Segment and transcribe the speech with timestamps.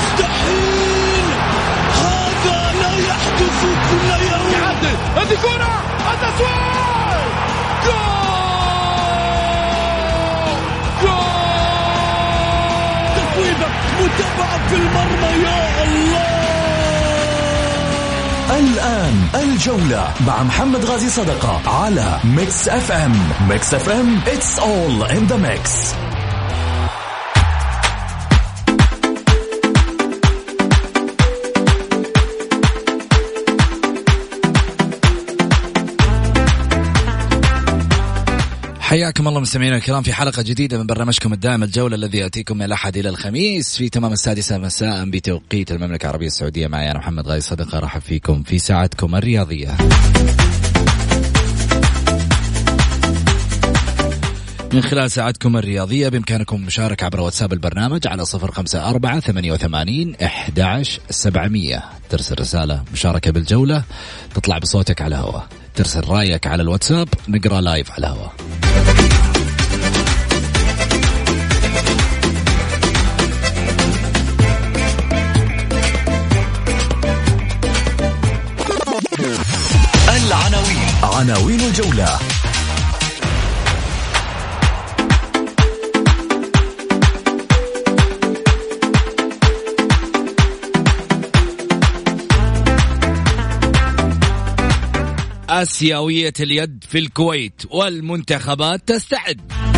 [0.00, 1.24] مستحيل!
[2.04, 3.60] هذا لا يحدث
[3.90, 4.46] كل يوم!
[4.52, 4.96] يعدل!
[5.16, 5.72] هذه كرة!
[6.12, 7.30] التسويق
[7.84, 8.00] goal!
[11.02, 11.20] goal!
[14.00, 16.30] متابعة في المرمى يا الله!
[18.58, 23.12] الآن الجولة مع محمد غازي صدقة على Mix FM.
[23.48, 25.94] Mix FM it's all in the mix.
[38.90, 42.96] حياكم الله مستمعينا الكرام في حلقة جديدة من برنامجكم الدائم الجولة الذي يأتيكم من الأحد
[42.96, 46.66] إلى الخميس في تمام السادسة مساء بتوقيت المملكة العربية السعودية.
[46.66, 49.76] معي أنا محمد غاي صدقة رحب فيكم في ساعتكم الرياضية.
[54.72, 60.14] من خلال ساعتكم الرياضية بإمكانكم المشاركة عبر واتساب البرنامج على صفر خمسة أربعة ثمانية وثمانين
[60.22, 61.84] إحداش سبعمية.
[62.08, 63.84] ترسل رسالة مشاركة بالجولة
[64.34, 65.46] تطلع بصوتك على الهواء.
[65.74, 68.32] ترسل رأيك على الواتساب نقرأ لايف على الهواء.
[81.20, 82.18] عناوين الجولة.
[95.48, 99.69] آسيوية اليد في الكويت والمنتخبات تستعد.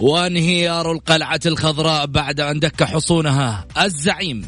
[0.00, 4.42] وانهيار القلعة الخضراء بعد أن دك حصونها؟ الزعيم.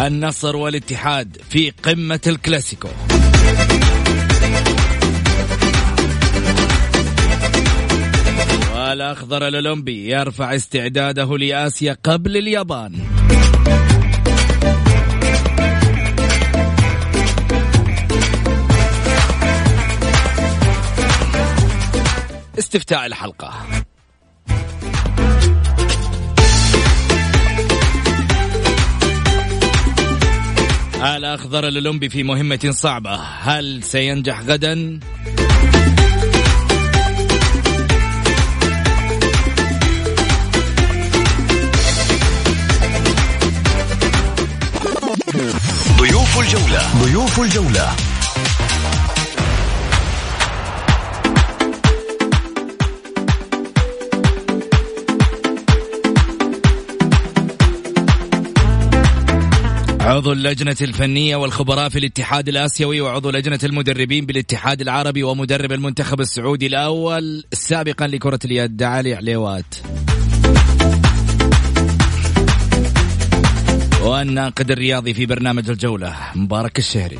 [0.00, 2.88] النصر والاتحاد في قمة الكلاسيكو.
[8.74, 13.21] والأخضر الأولمبي يرفع استعداده لآسيا قبل اليابان.
[22.58, 23.52] استفتاء الحلقة.
[31.02, 35.00] الأخضر الأولمبي في مهمة صعبة؟ هل سينجح غدا؟
[45.98, 47.04] ضيوف الجولة.
[47.04, 48.11] ضيوف الجولة.
[60.12, 66.66] عضو اللجنة الفنية والخبراء في الاتحاد الآسيوي وعضو لجنة المدربين بالاتحاد العربي ومدرب المنتخب السعودي
[66.66, 69.74] الأول سابقا لكرة اليد علي عليوات.
[74.02, 77.18] والناقد الرياضي في برنامج الجولة مبارك الشهري.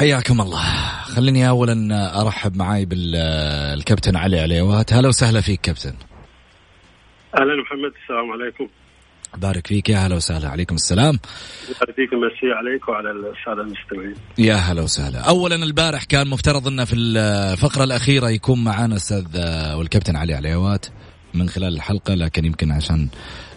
[0.00, 0.62] حياكم الله.
[1.02, 4.92] خليني اولا أرحب معاي بالكابتن علي عليوات.
[4.92, 5.94] هلا وسهلا فيك كابتن.
[7.34, 8.68] أهلا محمد السلام عليكم.
[9.36, 9.88] بارك فيك.
[9.88, 10.48] يا هلا وسهلا.
[10.48, 11.18] عليكم السلام.
[11.80, 14.14] بارك فيك مسي عليك وعلى الساده المستمعين.
[14.38, 15.20] يا هلا وسهلا.
[15.20, 19.24] اولا البارح كان مفترض إنه في الفقرة الأخيرة يكون معنا أستاذ
[19.74, 20.86] والكابتن علي عليوات.
[21.34, 23.08] من خلال الحلقة لكن يمكن عشان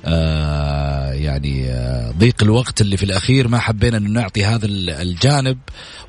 [0.06, 5.57] آه يعني آه ضيق الوقت اللي في الأخير ما حبينا إنه نعطي هذا الجانب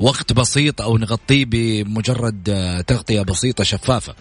[0.00, 4.14] وقت بسيط أو نغطيه بمجرد آه تغطية بسيطة شفافة.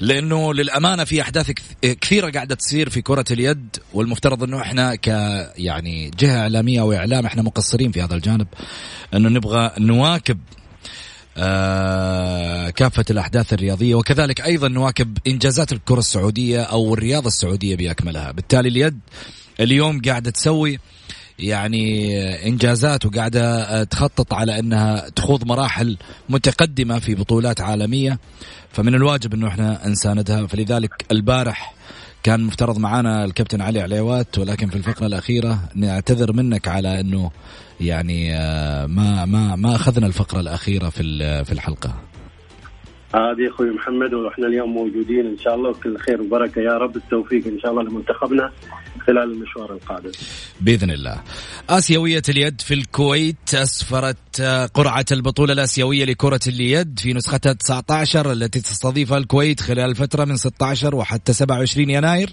[0.00, 1.50] لأنه للأمانة في أحداث
[1.82, 5.06] كثيرة قاعدة تصير في كرة اليد والمفترض إنه إحنا ك
[5.56, 8.46] يعني جهة إعلامية أو إعلام إحنا مقصرين في هذا الجانب
[9.14, 10.38] إنه نبغى نواكب
[12.76, 18.32] كافة الأحداث الرياضية وكذلك أيضا نواكب إنجازات الكرة السعودية أو الرياضة السعودية بأكملها.
[18.32, 19.00] بالتالي اليد
[19.60, 20.78] اليوم قاعدة تسوي
[21.38, 22.16] يعني
[22.46, 25.96] إنجازات وقاعدة تخطط على إنها تخوض مراحل
[26.28, 28.18] متقدمة في بطولات عالمية.
[28.72, 31.74] فمن الواجب إنه إحنا نساندها فلذلك البارح
[32.22, 37.30] كان مفترض معانا الكابتن علي عليوات ولكن في الفقرة الأخيرة نعتذر منك على إنه
[37.80, 38.32] يعني
[38.86, 42.09] ما ما ما أخذنا الفقرة الأخيرة في في الحلقة.
[43.14, 47.46] هذه أخوي محمد وإحنا اليوم موجودين إن شاء الله وكل خير وبركة يا رب التوفيق
[47.46, 48.52] إن شاء الله لمنتخبنا
[49.06, 50.10] خلال المشوار القادم.
[50.60, 51.20] بإذن الله.
[51.70, 54.40] آسيوية اليد في الكويت أسفرت
[54.74, 60.94] قرعة البطولة الآسيوية لكرة اليد في نسختها 19 التي تستضيفها الكويت خلال الفترة من 16
[60.94, 62.30] وحتى 27 يناير.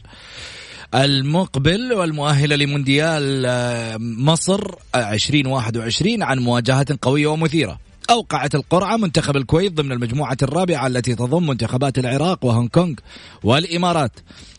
[0.96, 3.46] المقبل والمؤهله لمونديال
[4.00, 7.87] مصر 2021 عن مواجهة قوية ومثيرة.
[8.10, 12.94] أوقعت القرعة منتخب الكويت ضمن المجموعة الرابعة التي تضم منتخبات العراق وهونغ كونغ
[13.44, 14.12] والإمارات.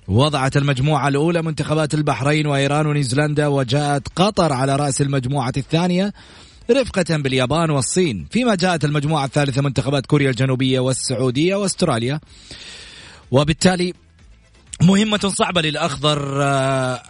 [0.09, 6.13] وضعت المجموعة الأولى منتخبات البحرين وإيران ونيوزيلندا وجاءت قطر على رأس المجموعة الثانية
[6.71, 8.27] رفقة باليابان والصين.
[8.31, 12.21] فيما جاءت المجموعة الثالثة منتخبات كوريا الجنوبية والسعودية وأستراليا.
[13.31, 13.95] وبالتالي
[14.83, 17.03] مهمة صعبة للأخضر آه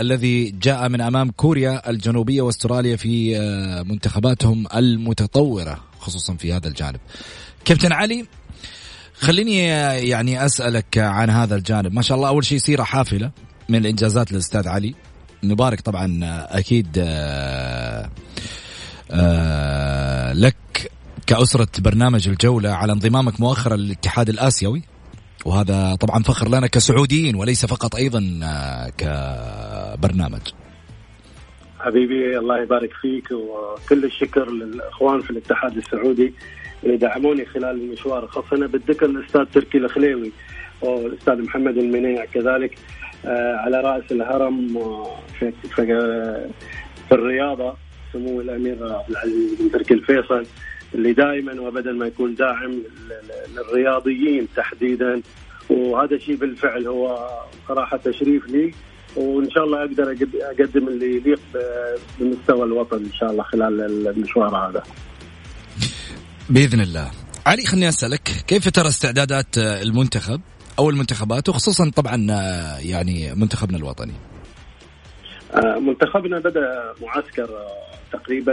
[0.00, 7.00] الذي جاء من أمام كوريا الجنوبية وأستراليا في آه منتخباتهم المتطورة خصوصا في هذا الجانب.
[7.64, 8.26] كابتن علي
[9.14, 11.92] خليني آه يعني أسألك عن هذا الجانب.
[11.92, 13.30] ما شاء الله أول شيء سيرة حافلة
[13.68, 14.94] من الإنجازات للأستاذ علي.
[15.44, 16.18] نبارك طبعا
[16.50, 16.98] أكيد
[20.34, 20.90] لك
[21.26, 24.82] كأسرة برنامج الجولة على انضمامك مؤخرا للاتحاد الآسيوي.
[25.46, 30.40] وهذا طبعا فخر لنا كسعوديين وليس فقط أيضا آه، كبرنامج.
[31.80, 36.34] حبيبي الله يبارك فيك وكل الشكر للإخوان في الاتحاد السعودي
[36.84, 40.32] اللي دعموني خلال المشوار خاصة بالذكر الاستاذ تركي الخليوي
[40.82, 42.78] والأستاذ محمد المنيع كذلك
[43.24, 44.68] آه، على رأس الهرم
[45.38, 45.86] في, في,
[47.08, 47.74] في الرياضة
[48.12, 50.46] سمو الأمير عبد العزيز بن تركي الفيصل.
[50.94, 52.82] اللي دائما وابدا ما يكون داعم
[53.54, 55.22] للرياضيين تحديدا
[55.70, 57.28] وهذا الشيء بالفعل هو
[57.68, 58.74] صراحة تشريف لي
[59.16, 61.40] وإن شاء الله أقدر أقدم اللي يليق
[62.20, 64.82] بمستوى الوطن إن شاء الله خلال المشوار هذا.
[66.50, 67.10] بإذن الله.
[67.46, 70.40] علي خليني أسألك كيف ترى استعدادات المنتخب
[70.78, 72.16] أو المنتخبات وخصوصا طبعا
[72.80, 74.12] يعني منتخبنا الوطني؟
[75.54, 77.48] آه، منتخبنا بدأ معسكر
[78.12, 78.52] تقريبا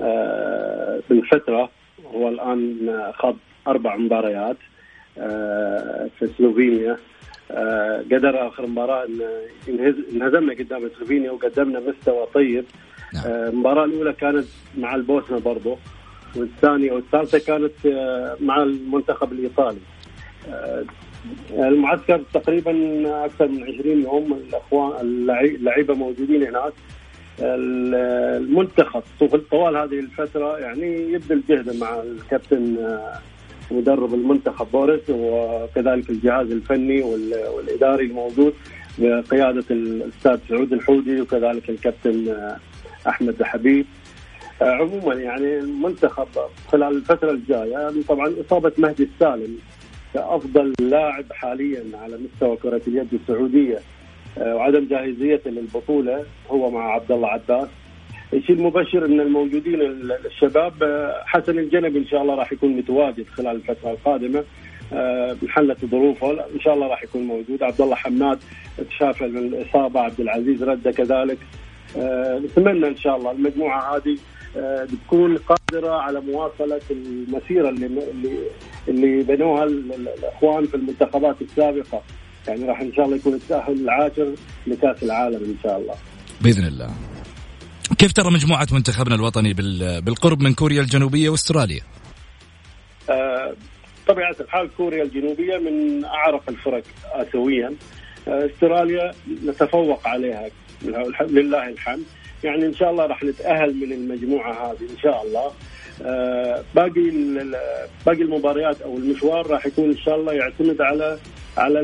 [0.00, 1.70] آه، من فتره
[2.14, 3.36] هو الآن خاض
[3.66, 4.56] أربع مباريات
[5.18, 6.96] آه، في سلوفينيا.
[7.50, 9.06] آه، قدر آخر مباراة
[9.68, 12.64] انهزمنا قدام سلوفينيا وقدمنا مستوى طيب.
[13.14, 13.24] نعم.
[13.26, 14.46] المباراة الأولى كانت
[14.78, 15.76] مع البوسنة برضه
[16.36, 17.72] والثانية والثالثة كانت
[18.40, 19.78] مع المنتخب الإيطالي.
[21.52, 26.72] المعسكر تقريبا أكثر من 20 يوم الاخوان اللعيبة موجودين هناك.
[27.40, 29.02] المنتخب
[29.50, 33.18] طوال هذه الفترة يعني يبذل جهده مع الكابتن آه،
[33.70, 38.54] مدرب المنتخب بوريس وكذلك الجهاز الفني والإداري الموجود
[38.98, 42.56] بقيادة الأستاذ سعود الحودي وكذلك الكابتن آه،
[43.08, 43.86] أحمد حبيب.
[44.62, 46.28] آه، عموما يعني المنتخب
[46.68, 49.58] خلال الفترة الجاية يعني طبعا إصابة مهدي السالم
[50.14, 53.78] كأفضل لاعب حاليا على مستوى كرة اليد السعودية
[54.40, 57.68] وعدم جاهزيته للبطولة هو مع عبد الله عباس.
[58.32, 59.80] الشيء المبشر إن الموجودين
[60.26, 64.44] الشباب آه، حسن الجنبي إن شاء الله راح يكون متواجد خلال الفترة القادمة.
[65.42, 67.62] انحلت آه، ظروفه إن شاء الله راح يكون موجود.
[67.62, 68.38] عبد الله حماد
[68.90, 71.38] تشافى من الإصابة عبد العزيز رده كذلك
[72.44, 74.16] نتمنى إن شاء الله المجموعة هذه
[74.92, 78.38] بتكون قادرة على مواصلة المسيرة اللي اللي
[78.88, 82.02] اللي بنوها الأخوان في المنتخبات السابقة.
[82.48, 84.34] يعني راح إن شاء الله يكون التأهل العاشر
[84.66, 85.94] لكأس العالم إن شاء الله.
[86.40, 86.90] بإذن الله.
[87.98, 89.54] كيف ترى مجموعة منتخبنا الوطني
[90.00, 91.80] بالقرب من كوريا الجنوبية وأستراليا؟
[93.10, 93.54] آه
[94.08, 96.82] طبيعة الحال كوريا الجنوبية من أعرق الفرق
[97.12, 97.74] اسيويا
[98.28, 99.12] آه أستراليا
[99.44, 100.48] نتفوق عليها
[101.20, 102.02] لله الحمد.
[102.44, 105.52] يعني إن شاء الله راح نتأهل من المجموعة هذه إن شاء الله.
[106.02, 107.10] آه باقي
[108.06, 111.18] باقي المباريات أو المشوار راح يكون إن شاء الله يعتمد على
[111.58, 111.80] على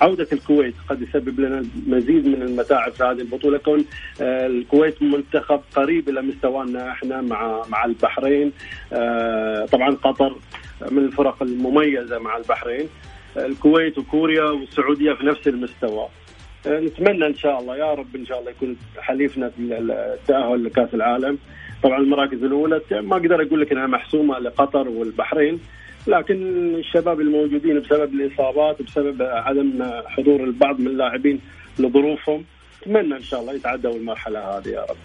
[0.00, 3.58] عودة الكويت قد يسبب لنا مزيد من المتاعب في هذه البطولة.
[3.58, 3.84] كون
[4.20, 8.52] آه، الكويت منتخب قريب إلى مستوانا إحنا مع مع البحرين.
[8.92, 10.36] آه، طبعا قطر
[10.90, 12.88] من الفرق المميزة مع البحرين.
[13.36, 16.08] الكويت وكوريا والسعودية في نفس المستوى.
[16.66, 20.94] آه، نتمنى إن شاء الله يا رب إن شاء الله يكون حليفنا في التأهل لكأس
[20.94, 21.38] العالم.
[21.82, 25.60] طبعا المراكز الأولى ما أقدر أقول لك إنها محسومة لقطر والبحرين.
[26.06, 26.34] لكن
[26.74, 31.40] الشباب الموجودين بسبب الإصابات بسبب عدم حضور البعض من اللاعبين
[31.78, 32.44] لظروفهم
[32.82, 34.96] أتمنى إن شاء الله يتعدوا المرحلة هذه يا رب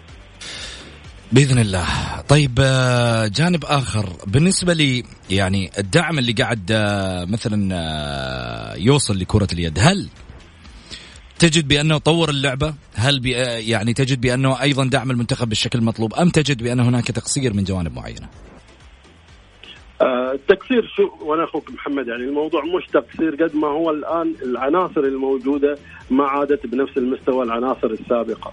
[1.32, 1.86] بإذن الله
[2.28, 9.48] طيب آه، جانب آخر بالنسبة لي يعني الدعم اللي قاعد آه، مثلا آه، يوصل لكرة
[9.52, 10.08] اليد هل
[11.38, 16.62] تجد بأنه طور اللعبة؟ هل يعني تجد بأنه أيضا دعم المنتخب بالشكل المطلوب أم تجد
[16.62, 18.28] بأن هناك تقصير من جوانب معينة؟
[20.02, 25.00] آه التقصير شو وأنا أخوك محمد يعني الموضوع مش تقصير قد ما هو الآن العناصر
[25.00, 25.78] الموجودة
[26.10, 28.52] ما عادت بنفس المستوى العناصر السابقة.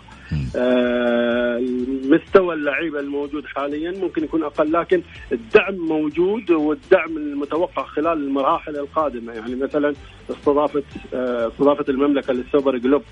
[0.56, 1.60] آه
[2.04, 5.02] مستوى اللعيبه الموجود حاليا ممكن يكون أقل لكن
[5.32, 9.94] الدعم موجود والدعم المتوقع خلال المراحل القادمة يعني مثلا
[10.30, 13.04] استضافة آه استضافة المملكة للسوبر جلوب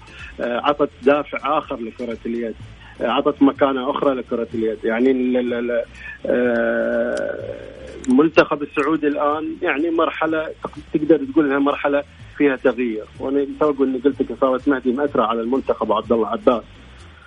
[0.41, 2.55] آه عطت دافع آخر لكرة اليد.
[3.01, 4.77] أعطت مكانة أخرى لكرة اليد.
[4.83, 5.11] يعني
[8.09, 10.47] المنتخب السعودي الآن يعني مرحلة
[10.93, 12.03] تقدر تقول إنها مرحلة
[12.37, 13.05] فيها تغيير.
[13.19, 16.63] وأنا تو إني قلت إصابة مهدي مأثرة على المنتخب وعبد الله عباس.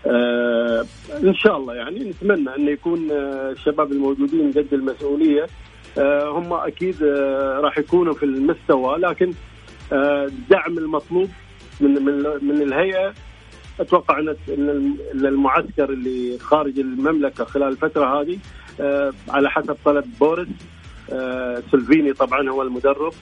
[0.07, 0.85] آه
[1.23, 5.47] إن شاء الله يعني نتمنى انه يكون آه الشباب الموجودين قد المسؤولية
[5.99, 8.99] آه هم أكيد آه راح يكونوا في المستوى.
[8.99, 9.33] لكن
[9.93, 11.29] آه الدعم المطلوب
[11.81, 13.13] من من من الهيئة
[13.81, 14.37] أتوقع أن
[15.15, 18.39] المعسكر اللي خارج المملكة خلال الفترة هذه
[18.81, 20.49] آه، على حسب طلب بوريس
[21.13, 23.13] آه، سلفيني طبعا هو المدرب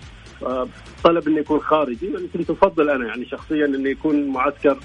[0.43, 0.69] آه،
[1.05, 4.79] طلب إنه يكون خارجي كنت أفضل أنا يعني شخصيا إنه يكون معسكر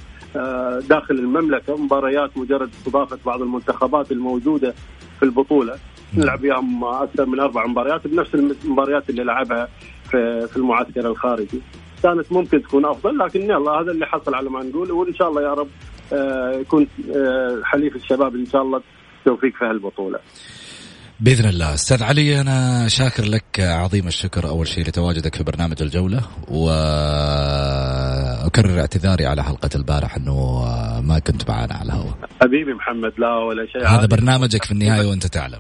[0.89, 4.73] داخل المملكة مباريات مجرد استضافة بعض المنتخبات الموجودة
[5.19, 5.75] في البطولة
[6.17, 9.69] نلعب وياهم أكثر من أربع مباريات بنفس المباريات اللي لعبها
[10.47, 11.61] في المعسكر الخارجي.
[12.03, 15.41] كانت ممكن تكون أفضل لكن يلا هذا اللي حصل على ما نقول وإن شاء الله
[15.41, 15.67] يا رب
[16.13, 18.81] آه، يكون آه، حليف الشباب إن شاء الله
[19.25, 20.19] توفيق في هالبطولة.
[21.19, 21.73] بإذن الله.
[21.73, 26.79] أستاذ علي أنا شاكر لك عظيم الشكر أول شيء لتواجدك في برنامج الجولة واكرر
[28.79, 30.65] اعتذاري على حلقة البارح إنه
[31.01, 32.13] ما كنت معنا على الهواء.
[32.41, 33.87] حبيبي محمد لا ولا شيء.
[33.87, 35.59] هذا برنامجك في النهاية وأنت تعلم.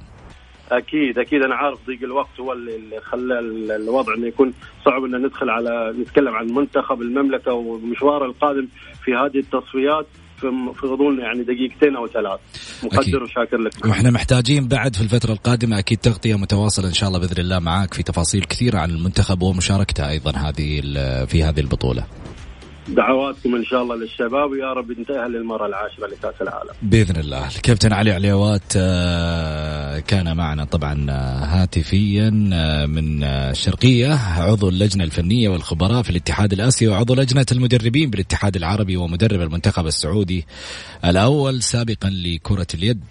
[0.77, 1.41] أكيد أكيد.
[1.41, 3.39] أنا عارف ضيق الوقت هو اللي خلى
[3.75, 4.53] الوضع إنه يكون
[4.85, 8.67] صعب ان ندخل على نتكلم عن منتخب المملكة ومشواره القادم
[9.05, 10.07] في هذه التصفيات
[10.79, 12.39] في غضون يعني دقيقتين أو ثلاث.
[12.83, 13.85] مقدر وشاكر لك.
[13.85, 17.93] وإحنا محتاجين بعد في الفترة القادمة أكيد تغطية متواصلة إن شاء الله بإذن الله معاك
[17.93, 20.81] في تفاصيل كثيرة عن المنتخب ومشاركته أيضا هذه
[21.25, 22.05] في هذه البطولة.
[22.87, 26.73] دعواتكم إن شاء الله للشباب ويا رب نتاهل للمرة العاشرة لكأس العالم.
[26.81, 34.69] بإذن الله، الكابتن علي عليوات آه، كان معنا طبعا آه، هاتفيا آه، من الشرقيه عضو
[34.69, 40.45] اللجنة الفنية والخبراء في الاتحاد الآسيوي وعضو لجنة المدربين بالاتحاد العربي ومدرب المنتخب السعودي
[41.05, 43.03] الأول سابقا لكرة اليد.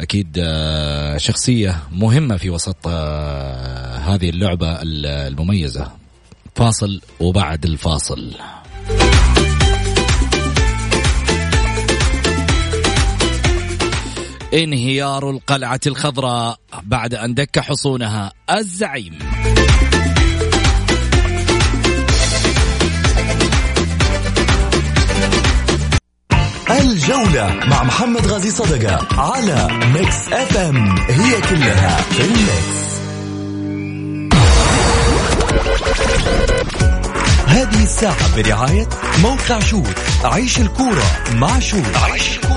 [0.00, 0.44] أكيد
[1.16, 2.86] شخصية مهمة في وسط
[4.06, 5.92] هذه اللعبة المميزة.
[6.54, 8.34] فاصل وبعد الفاصل.
[14.54, 19.18] انهيار القلعة الخضراء بعد أن دك حصونها الزعيم.
[26.70, 32.86] الجولة مع محمد غازي صدقة على Mix F M هي كلها في ال mix
[37.46, 38.88] هذه الساعة برعاية
[39.22, 39.94] موقع Shoot.
[40.24, 41.96] عيش الكورة مع Shoot.
[41.96, 42.55] عيش الكورة.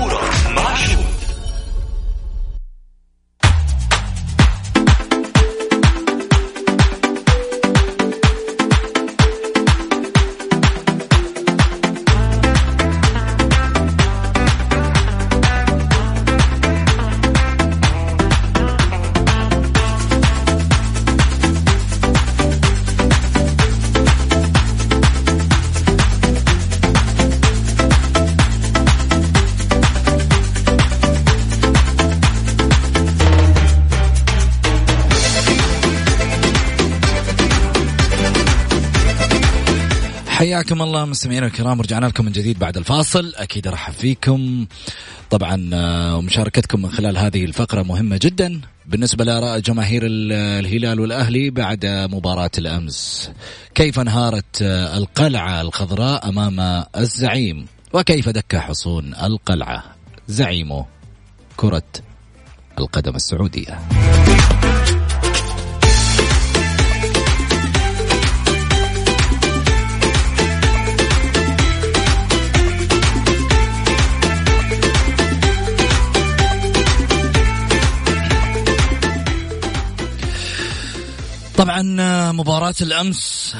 [40.70, 43.32] حياكم الله مستمعينا الكرام رجعنا لكم من جديد بعد الفاصل.
[43.36, 44.66] أكيد ارحب فيكم
[45.30, 48.60] طبعا آه، ومشاركتكم من خلال هذه الفقرة مهمة جدا.
[48.86, 53.30] بالنسبة لآراء جماهير الهلال والأهلي بعد مباراة الأمس
[53.74, 59.84] كيف انهارت آه، القلعة الخضراء أمام الزعيم؟ وكيف دك حصون القلعة
[60.28, 60.86] زعيمه
[61.56, 61.82] كرة
[62.78, 63.78] القدم السعودية؟
[81.60, 81.82] طبعا
[82.32, 83.54] مباراة الأمس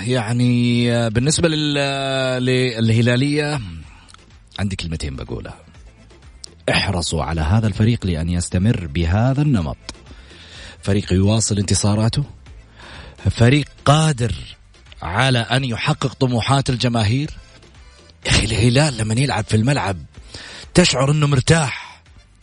[0.00, 3.60] يعني بالنسبة للهلالية
[4.58, 5.56] عندي كلمتين بقولها.
[6.70, 9.76] احرصوا على هذا الفريق لأن يستمر بهذا النمط.
[10.82, 12.24] فريق يواصل انتصاراته.
[13.30, 14.34] فريق قادر
[15.02, 17.30] على أن يحقق طموحات الجماهير.
[18.26, 19.96] يا أخي الهلال لما يلعب في الملعب
[20.74, 22.02] تشعر أنه مرتاح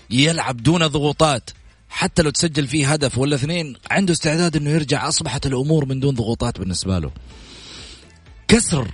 [0.09, 1.49] يلعب دون ضغوطات.
[1.89, 6.15] حتى لو تسجل فيه هدف ولا اثنين عنده استعداد إنه يرجع أصبحت الأمور من دون
[6.15, 7.11] ضغوطات بالنسبة له.
[8.47, 8.87] كسر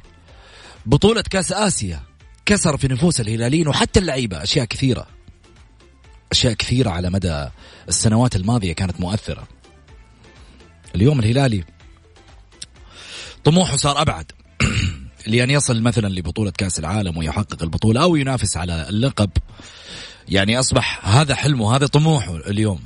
[0.86, 2.00] بطولة كأس آسيا
[2.46, 5.08] كسر في نفوس الهلاليين وحتى اللعيبة أشياء كثيرة.
[6.32, 7.48] أشياء كثيرة على مدى
[7.88, 9.48] السنوات الماضية كانت مؤثرة.
[10.96, 11.64] اليوم الهلالي
[13.44, 14.32] طموحه صار أبعد.
[15.28, 19.30] لأن يصل مثلا لبطولة كأس العالم ويحقق البطولة أو ينافس على اللقب.
[20.30, 22.80] يعني أصبح هذا حلمه هذا طموحه اليوم.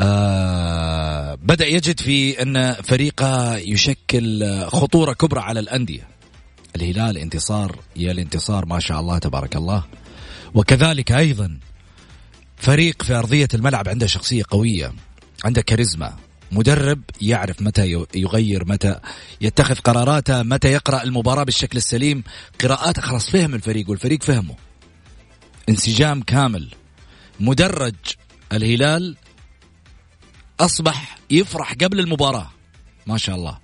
[0.00, 6.08] آه بدأ يجد في أن فريقه يشكل خطورة كبرى على الأندية.
[6.76, 9.84] الهلال انتصار يا الانتصار ما شاء الله تبارك الله.
[10.54, 11.58] وكذلك أيضا
[12.56, 14.92] فريق في أرضية الملعب عنده شخصية قوية
[15.44, 16.16] عنده كاريزما.
[16.52, 19.00] مدرب يعرف متى يغير متى
[19.40, 22.24] يتخذ قراراته متى يقرأ المباراة بالشكل السليم.
[22.60, 24.54] قراءاته خلاص فهم الفريق والفريق فهمه.
[25.68, 26.74] انسجام كامل.
[27.40, 27.94] مدرج
[28.52, 29.16] الهلال
[30.60, 32.50] أصبح يفرح قبل المباراة.
[33.06, 33.58] ما شاء الله.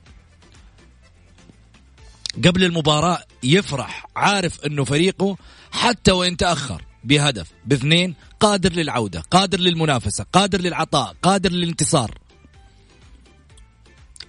[2.44, 5.36] قبل المباراة يفرح عارف إنه فريقه
[5.72, 12.18] حتى وإن تأخر بهدف باثنين قادر للعودة قادر للمنافسة قادر للعطاء قادر للانتصار.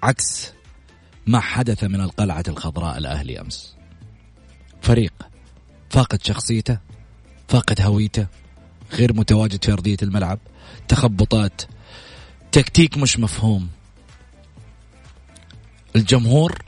[0.04, 0.52] عكس
[1.28, 3.76] ما حدث من القلعة الخضراء الأهلي أمس.
[4.82, 5.14] فريق
[5.90, 6.80] فاقد شخصيته
[7.54, 8.28] فاقد هويته
[8.94, 10.40] غير متواجد في أرضية الملعب
[10.88, 11.62] تخبطات
[12.52, 13.70] تكتيك مش مفهوم.
[15.96, 16.62] الجمهور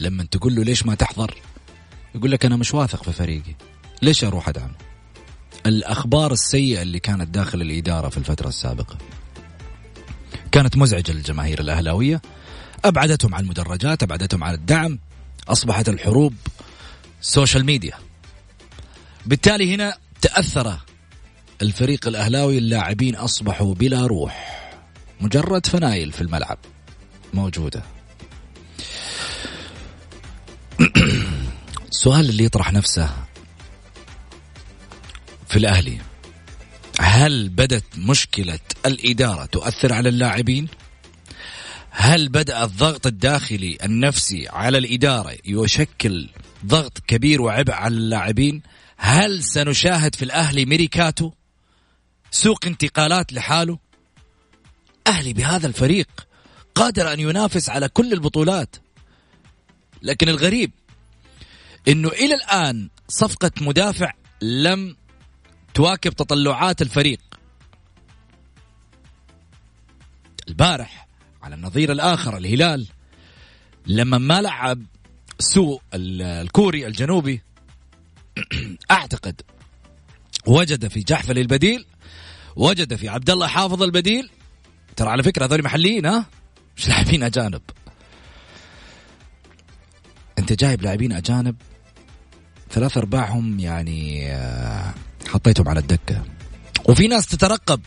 [0.00, 1.34] لما تقول له ليش ما تحضر؟
[2.14, 3.54] يقول لك أنا مش واثق في فريقي
[4.02, 4.72] ليش أروح أدعم؟
[5.66, 8.98] الأخبار السيئة اللي كانت داخل الإدارة في الفترة السابقة.
[10.52, 12.22] كانت مزعجة للجماهير الأهلاوية.
[12.84, 14.98] أبعدتهم عن المدرجات أبعدتهم عن الدعم
[15.48, 16.34] أصبحت الحروب
[17.20, 18.07] social media
[19.28, 20.78] بالتالي هنا تأثر
[21.62, 24.60] الفريق الأهلاوي اللاعبين أصبحوا بلا روح
[25.20, 26.58] مجرد فنايل في الملعب
[27.34, 27.82] موجودة
[31.92, 33.10] السؤال اللي يطرح نفسه
[35.48, 35.98] في الأهلي
[37.00, 40.68] هل بدت مشكلة الإدارة تؤثر على اللاعبين؟
[41.90, 46.28] هل بدأ الضغط الداخلي النفسي على الإدارة يشكل
[46.66, 48.62] ضغط كبير وعبء على اللاعبين؟
[48.98, 51.32] هل سنشاهد في الأهلي ميريكاتو؟
[52.30, 53.78] سوق انتقالات لحاله؟
[55.06, 56.26] أهلي بهذا الفريق
[56.74, 58.76] قادر أن ينافس على كل البطولات
[60.02, 60.72] لكن الغريب
[61.88, 64.96] إنه إلى الآن صفقة مدافع لم
[65.74, 67.20] تواكب تطلعات الفريق
[70.48, 71.08] البارح
[71.42, 72.86] على النظير الآخر الهلال
[73.86, 74.86] لما ما لعب
[75.38, 77.42] سوء الكوري الجنوبي
[78.90, 79.40] اعتقد
[80.46, 81.84] وجد في جحفل البديل
[82.58, 84.30] وجد في عبد الله حافظ البديل.
[84.96, 86.26] ترى على فكرة هذول محليين ها؟
[86.76, 87.62] مش لاعبين أجانب.
[90.38, 91.56] أنت جايب لاعبين أجانب
[92.70, 94.94] ثلاث أرباعهم يعني آه،
[95.28, 96.22] حطيتهم على الدكة.
[96.84, 97.80] وفي ناس تترقب.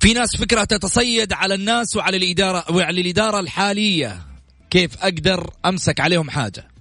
[0.00, 4.26] في ناس فكرة تتصيد على الناس وعلى الإدارة وعلى الإدارة الحالية.
[4.70, 6.73] كيف أقدر أمسك عليهم حاجة؟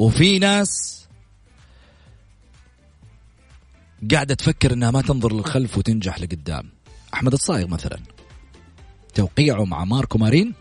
[0.00, 1.00] وفي ناس
[4.12, 6.72] قاعدة تفكر أنها ما تنظر للخلف وتنجح لقدام.
[7.14, 7.98] أحمد الصايغ مثلا.
[9.14, 10.54] توقيعه مع ماركو مارين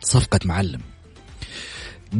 [0.00, 0.80] صفقة معلم.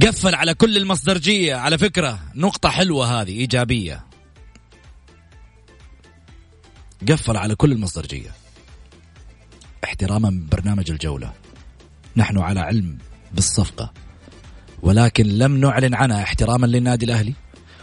[0.02, 1.54] قفل على كل المصدرجية.
[1.54, 4.06] على فكرة نقطة حلوة هذه إيجابية.
[7.08, 8.30] قفل على كل المصدرجية.
[9.84, 11.32] احتراما برنامج الجولة.
[12.16, 12.98] نحن على علم
[13.32, 13.92] بالصفقة.
[14.82, 17.34] ولكن لم نعلن عنها احتراما للنادي الأهلي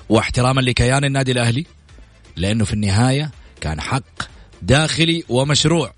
[0.10, 1.65] واحتراما لكيان النادي الأهلي
[2.36, 3.31] لأنه في النهاية
[3.62, 4.03] كان حق
[4.62, 5.93] داخلي ومشروع.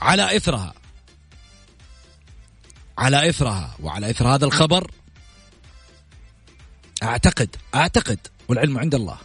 [0.00, 0.74] على إثرها.
[2.98, 3.76] على إثرها.
[3.80, 4.90] وعلى إثر هذا الخبر
[7.02, 9.18] أعتقد أعتقد والعلم عند الله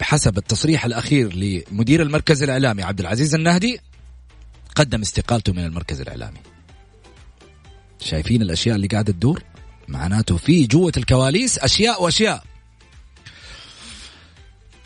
[0.00, 3.80] بحسب التصريح الأخير لمدير المركز الإعلامي عبد العزيز النهدي
[4.74, 6.51] قدم استقالته من المركز الإعلامي.
[8.02, 9.42] شايفين الأشياء اللي قاعدة تدور؟
[9.88, 12.44] معناته في جوة الكواليس أشياء وأشياء.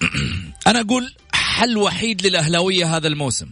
[0.67, 3.51] أنا أقول حل وحيد للأهلاوية هذا الموسم.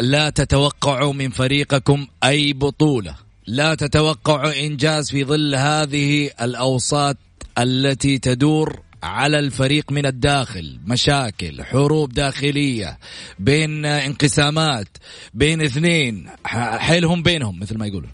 [0.00, 3.14] لا تتوقعوا من فريقكم أي بطولة.
[3.46, 7.16] لا تتوقعوا إنجاز في ظل هذه الأوساط
[7.58, 12.98] التي تدور على الفريق من الداخل مشاكل حروب داخلية
[13.38, 14.88] بين انقسامات
[15.34, 16.30] بين اثنين
[16.78, 18.10] حيلهم بينهم مثل ما يقولون.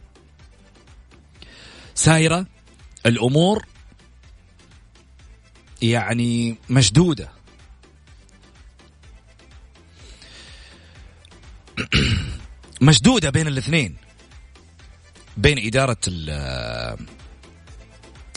[1.94, 2.46] سايرة
[3.06, 3.66] الأمور
[5.82, 7.28] يعني مشدودة.
[12.80, 13.96] مشدودة بين الاثنين
[15.36, 15.96] بين إدارة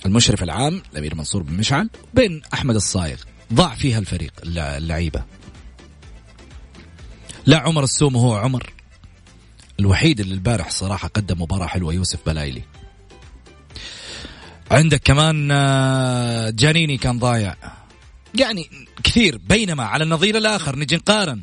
[0.05, 3.17] المشرف العام الأمير منصور بن مشعل بين أحمد الصايغ
[3.53, 5.23] ضاع فيها الفريق اللعيبة.
[7.45, 8.73] لا عمر السومة هو عمر.
[9.79, 12.61] الوحيد اللي البارح صراحة قدم مباراة حلوة يوسف بلايلي.
[14.71, 17.55] عندك كمان آه، جانيني كان ضايع.
[18.35, 18.69] يعني
[19.03, 21.41] كثير بينما على النظير الآخر نجي نقارن.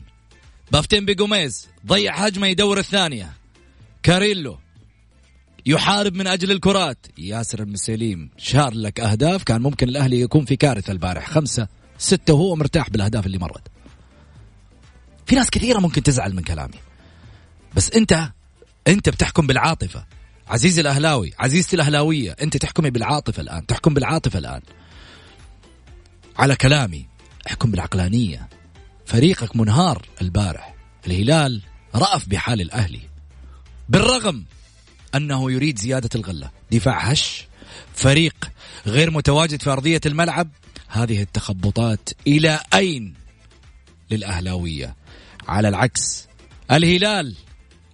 [0.72, 3.32] بافيتمبي جوميز ضيع هجمة يدور الثانية.
[4.02, 4.58] كاريلو
[5.66, 7.06] يحارب من أجل الكرات.
[7.18, 11.30] ياسر المسليم شال لك أهداف كان ممكن الأهلي يكون في كارثة البارح.
[11.30, 13.68] خمسة ستة وهو مرتاح بالأهداف اللي مرت.
[15.26, 16.78] في ناس كثيرة ممكن تزعل من كلامي.
[17.76, 18.28] بس أنت
[18.88, 20.06] أنت بتحكم بالعاطفة.
[20.48, 23.66] عزيزي الأهلاوي عزيزتي الأهلاوية أنت تحكمي بالعاطفة الآن.
[23.66, 24.60] تحكم بالعاطفة الآن.
[26.38, 27.06] على كلامي
[27.46, 28.48] احكم بالعقلانية.
[29.06, 30.74] فريقك منهار البارح.
[31.06, 31.62] الهلال
[31.94, 33.00] رأف بحال الأهلي.
[33.88, 34.44] بالرغم
[35.16, 36.50] أنه يريد زيادة الغلة.
[36.72, 37.46] دفاع هش
[37.94, 38.50] فريق
[38.86, 40.50] غير متواجد في أرضية الملعب.
[40.88, 43.14] هذه التخبطات إلى أين
[44.10, 44.96] للأهلاوية؟
[45.48, 46.28] على العكس
[46.70, 47.34] الهلال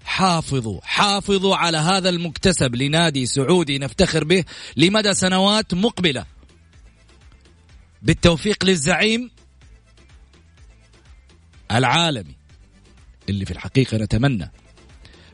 [0.04, 4.44] حافظوا حافظوا على هذا المكتسب لنادي سعودي نفتخر به
[4.76, 6.26] لمدى سنوات مقبلة.
[8.02, 9.30] بالتوفيق للزعيم
[11.70, 12.34] العالمي
[13.28, 14.52] اللي في الحقيقة نتمنى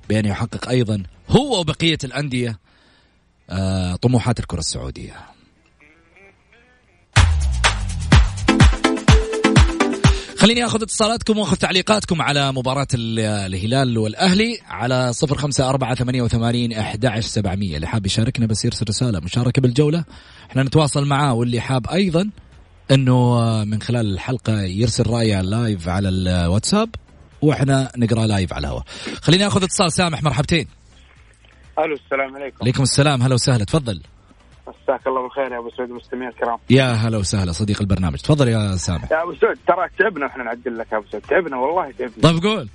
[0.08, 2.58] بأن يحقق أيضا هو وبقية الأندية
[3.50, 5.14] آه، طموحات الكرة السعودية.
[10.38, 16.72] خليني آخذ اتصالاتكم وآخذ تعليقاتكم على مباراة الهلال والأهلي على صفر خمسة أربعة ثمانية وثمانين
[16.72, 17.76] أحد سبعمية.
[17.76, 20.04] اللي حاب يشاركنا بس يرسل رسالة مشاركة بالجولة.
[20.50, 22.30] إحنا نتواصل معاه واللي حاب أيضا
[22.90, 26.88] إنه من خلال الحلقة يرسل رأيه لايف على الواتساب.
[27.42, 28.84] وإحنا نقرأ live على الهواء.
[29.22, 29.92] خليني آخذ اتصال.
[29.92, 30.68] سامح مرحبتين.
[31.78, 32.56] ألو السلام عليكم.
[32.62, 33.22] عليكم السلام.
[33.22, 33.64] هلا وسهلا.
[33.64, 34.02] تفضل.
[34.66, 36.58] مساك الله بالخير يا أبو سعود المستمعين الكرام.
[36.70, 38.18] يا هلا وسهلا صديق البرنامج.
[38.18, 39.12] تفضل يا سامح.
[39.12, 41.22] يا أبو سعود ترى تعبنا إحنا نعدل لك يا أبو سعود.
[41.22, 42.22] تعبنا والله تعبنا.
[42.22, 42.68] طيب قول.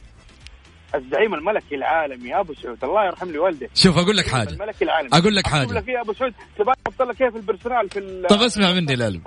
[0.96, 2.84] الزعيم الملكي العالمي أبو سعود.
[2.84, 4.50] الله يرحم لي والده شوف أقول لك حاجة.
[4.50, 5.10] الملكي العالمي.
[5.14, 5.64] أقول لك حاجة.
[5.64, 8.96] أقول لك يا أبو سعود تبغى أحط لك كيف ال personal في طيب اسمع مني
[8.96, 9.20] لا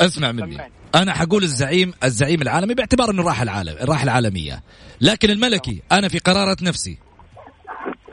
[0.00, 0.58] اسمع مني.
[0.94, 4.62] أنا حقول الزعيم الزعيم العالمي باعتبار إنه راح العالم راح العالمية.
[5.00, 6.98] لكن الملكي أنا في قرارة نفسي.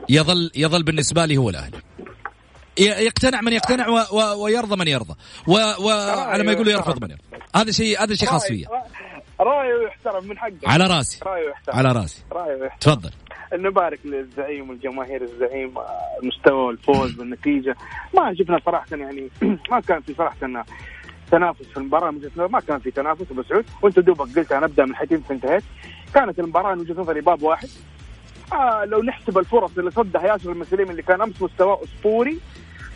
[0.08, 1.78] يظل يظل بالنسبة لي هو الأهلي.
[2.78, 5.14] يقتنع من يقتنع و و ويرضى من يرضى.
[5.46, 7.24] وعلى ما يقولوا يرفض من يرفض.
[7.56, 8.68] هذا شيء هذا شيء خاص فيا.
[9.40, 10.52] رأيه يحترم من حقه.
[10.66, 11.20] على راسي.
[11.26, 11.76] رأيه يحترم.
[11.76, 12.22] على راسي.
[12.32, 12.94] رأيه يحترم.
[12.94, 13.10] تفضل.
[13.52, 15.74] نبارك للزعيم والجماهير الزعيم
[16.22, 17.76] المستوى والفوز والنتيجة.
[18.14, 19.28] ما شفنا صراحة يعني
[19.70, 20.36] ما كان في صراحة
[21.30, 22.10] تنافس في المباراة.
[22.10, 23.64] من ما كان في تنافس أبو سعود.
[23.82, 25.64] وأنت دوبك قلت نبدا من حيث انت انتهيت.
[26.14, 27.68] كانت المباراة من وجهة نظري باب واحد.
[28.52, 32.38] آه لو نحسب الفرص اللي صدها ياسر المسلم اللي كان أمس مستواه أسطوري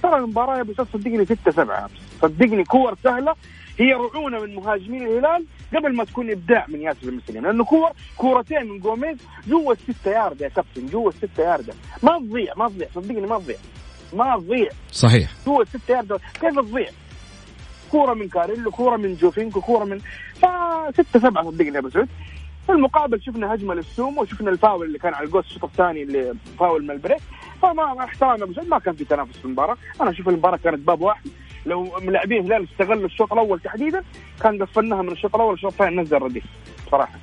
[0.03, 1.89] ترى المباراة يا أبو صدقني 6 7
[2.23, 3.35] صدقني كور سهلة.
[3.79, 8.67] هي رعونة من مهاجمين الهلال قبل ما تكون إبداع من ياسر المسلم لأنه كور كورتين
[8.67, 13.21] من جوميز جوا الستة يارد يا كابتن جوا الستة يارد ما تضيع ما تضيع صدقني
[13.21, 13.57] ما تضيع.
[14.13, 14.69] ما تضيع.
[14.93, 15.31] صحيح.
[15.47, 16.89] جوا الستة يارد كيف تضيع؟
[17.91, 19.99] كورة من كاريلو كورة من جوفينكو كورة من
[20.35, 20.47] ف
[20.95, 22.09] 6 7 صدقني يا أبو سعود.
[22.67, 26.83] في المقابل شفنا هجمة للسومو وشفنا الفاول اللي كان على الجوس الشوط الثاني اللي فاول
[26.85, 27.21] من ال break
[27.63, 29.77] فما احترام أبو سعود ما كان في تنافس في المباراة.
[30.01, 31.31] أنا أشوف المباراة كانت باب واحد.
[31.67, 34.05] لو لاعبين الهلال استغلوا الشوط الأول تحديدا
[34.43, 36.45] كان قفلناها من الشوط الأول الشوط الثاني نزل رديف
[36.91, 37.19] صراحة.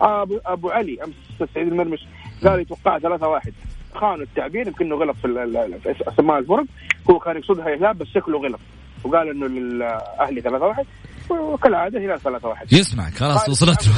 [0.00, 1.14] ابو أبو علي أمس
[1.54, 2.06] سعيد المرمش
[2.44, 3.52] قال يتوقع 3 1
[3.94, 6.64] خانوا التعبير يمكن انه غلط في أسماء الفرق.
[7.10, 8.60] هو كان يقصدها الهلال بس شكله غلط.
[9.04, 10.86] وقال إنه للأهلي 3 1
[11.30, 13.88] وكالعادة هلال 3 1 يسمعك خلاص وصلت.
[13.88, 13.94] له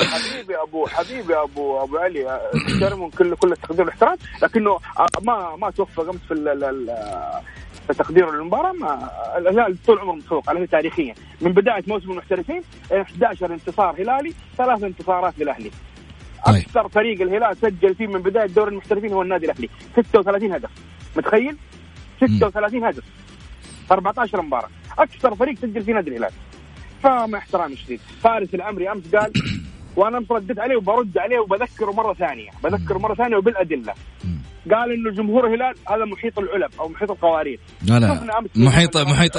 [0.00, 4.78] حبيبي ابو حبيبي ابو أبو علي احترمه كل كل التقدير والاحترام لكنه
[5.22, 6.34] ما ما توفق أمس في
[7.92, 11.14] تقديره للمباراه ما الهلال طول عمره متفوق عليه تاريخيا.
[11.40, 15.70] من بداية موسم المحترفين 11 انتصار هلالي ثلاث انتصارات للأهلي.
[16.46, 16.56] طيب.
[16.56, 19.68] أكثر فريق الهلال سجل فيه من بداية دوري المحترفين هو النادي الأهلي.
[19.96, 20.70] 36 هدف.
[21.16, 21.56] متخيل؟
[22.20, 23.04] 36 هدف.
[23.92, 24.68] 14 مباراة.
[24.98, 26.32] أكثر فريق سجل في نادي الهلال.
[27.02, 29.32] فمع احترامي الشديد فارس العمري أمس قال
[29.96, 32.50] وأنا امس رديت عليه وبرد عليه وبذكره مرة ثانية.
[32.64, 33.94] بذكره مرة ثانية وبالأدلة.
[34.74, 37.60] قال إنه جمهور الهلال هذا محيط العلب أو محيط القوارير.
[37.82, 39.36] لا لا محيط محيط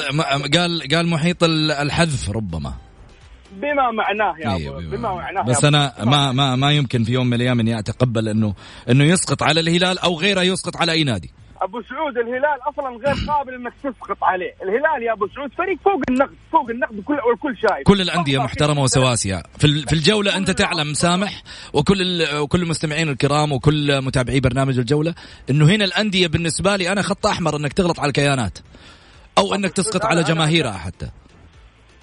[0.55, 1.43] قال قال محيط
[1.81, 2.73] الحذف ربما.
[3.51, 5.43] بما معناه يا أيوة ابو بما معناه.
[5.43, 8.53] بس أنا ما ما ما يمكن في يوم من الأيام اني اتقبل انه
[8.89, 11.31] إنه يسقط على الهلال أو غيره يسقط على أي نادي.
[11.61, 16.01] أبو سعود الهلال أصلا غير قابل إنك تسقط عليه، الهلال يا أبو سعود فريق فوق
[16.09, 17.83] النقد، فوق النقد وكل والكل شايف.
[17.87, 19.43] كل الأندية محترمة وسواسية.
[19.59, 21.43] في في الجولة أنت تعلم سامح
[21.73, 25.15] وكل وكل المستمعين الكرام وكل متابعي برنامج الجولة
[25.49, 28.57] إنه هنا الأندية بالنسبة لي أنا خط أحمر إنك تغلط على الكيانات
[29.37, 31.09] أو إنك تسقط على جماهيرها حتى.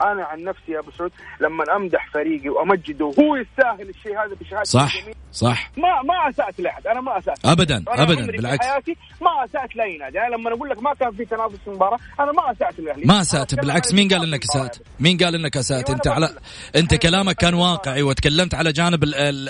[0.02, 4.64] أنا عن نفسي يا أبو سعود لما أمدح فريقي وأمجده وهو يستاهل الشيء هذا بشهادة
[4.64, 4.94] صح
[5.32, 5.70] صح.
[5.76, 7.46] ما ما أسأت لأحد أنا ما أسأت.
[7.46, 8.66] ابدا ابدا بالعكس.
[8.66, 11.68] في حياتي ما أسأت لاي نادي أنا لما أقول لك ما كان في تنافس في
[11.68, 13.94] المباراة أنا ما أسأت الاهلي ما أسأت بالعكس.
[13.94, 16.28] مين قال إنك أسأت؟ مين قال إنك أسأت؟ أنت على
[16.76, 19.04] أنت كلامك كان واقعي وتكلمت على جانب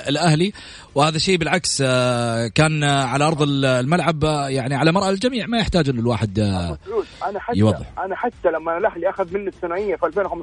[0.09, 0.53] الأهلي
[0.95, 5.47] وهذا شيء بالعكس آه، كان على أرض الملعب آه، يعني على مرأى الجميع.
[5.47, 6.79] ما يحتاج انه الواحد آه،
[7.29, 7.87] أنا حتى يوضح.
[7.99, 10.38] أنا حتى لما الأهلي أخذ مني الثنائية في 2015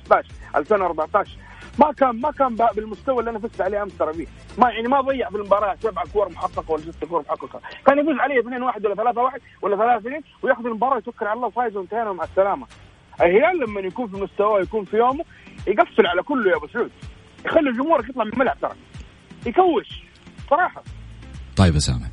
[0.56, 1.38] 2014
[1.80, 4.28] ما كان ما كان بالمستوى اللي أنا فزت عليه أمس ترى فيه.
[4.58, 8.16] ما يعني ما ضيع في المباراة سبع كور محققه ولا ست كور محققه كان يفوز
[8.20, 11.78] عليه 2 1 ولا 3 1 ولا 3 2 وياخذ المباراة يتوكل على الله وفايز
[11.78, 12.68] وانتهينا مع السلامة.
[13.22, 15.26] الهلال لما يكون في مستواه يكون في يومه
[15.68, 16.92] يقفل على كله يا أبو سعود.
[17.46, 18.76] يخلي الجمهور يطلع من الملعب ترى.
[19.46, 20.04] يكوش.
[20.50, 20.84] صراحة.
[21.56, 22.10] طيب اسامه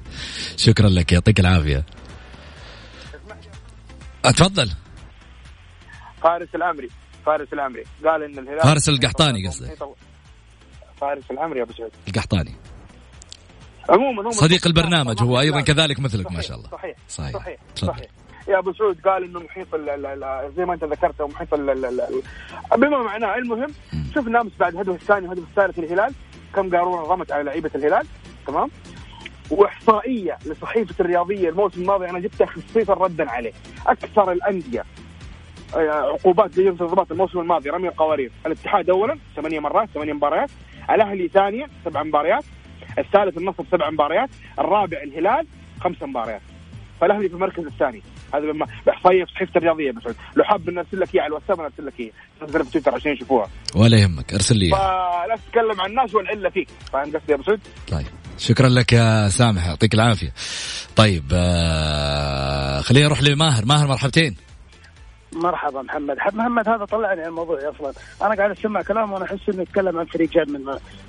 [0.57, 1.13] شكرا لك.
[1.13, 1.85] يعطيك العافية.
[4.25, 4.71] أتفضل.
[6.23, 6.89] فارس الامري
[7.27, 9.69] فارس العمري قال إن الهلال فارس القحطاني قصدي
[11.01, 11.91] فارس العمري يا أبو سعود.
[12.09, 12.55] القحطاني.
[13.91, 16.69] عموما صديق البرنامج هو أيضا كذلك مثلك صحيح ما شاء الله.
[16.71, 17.33] صحيح صحيح.
[17.33, 18.07] صحيح, صحيح.
[18.49, 19.69] يا أبو سعود قال إنه محيط
[20.57, 21.55] زي ما أنت ذكرت محيط
[22.75, 23.75] بما معناه المهم
[24.15, 26.15] شفنا امس بعد الهدف الثاني والهدف الثالث الهلال
[26.55, 28.07] كم قارورة رمت على لعيبة الهلال
[28.47, 28.71] تمام؟
[29.51, 33.53] وإحصائية لصحيفة الرياضية الموسم الماضي أنا جبتها خصيصا ردا عليه.
[33.87, 34.85] أكثر الأندية
[35.75, 37.71] عقوبات لانضباط الموسم الماضي.
[37.71, 38.33] رمي القوارير.
[38.47, 40.51] الاتحاد اولا ثمانية مرات ثمانية مباريات.
[40.91, 42.45] الأهلي ثانيا سبع مباريات.
[42.99, 44.31] الثالث النصر سبع مباريات.
[44.59, 45.47] الرابع الهلال
[45.81, 46.43] خمس مباريات.
[47.01, 48.03] فالأهلي في المركز الثاني.
[48.35, 50.03] هذا بما باحصائيه في صحيفه الرياضيه بس
[50.37, 53.49] لو حاب نرسل لك اياها على الواتساب نرسل لك اياها في تويتر عشان يشوفوها.
[53.75, 56.69] ولا يهمك أرسل لي فلا تتكلم عن الناس والعلة فيك.
[56.93, 58.07] فاهم قصدي يا أبو سعود؟ طيب.
[58.39, 60.33] شكرا لك يا سامح يعطيك العافية.
[60.97, 63.65] طيب آه خليني أروح لماهر.
[63.65, 64.37] ماهر مرحبتين.
[65.35, 66.17] مرحبا محمد.
[66.17, 67.93] محمد هذا طلعني عن الموضوع أصلا.
[68.23, 70.65] أنا قاعد أسمع كلام وأنا أحس إنه يتكلم عن فريق من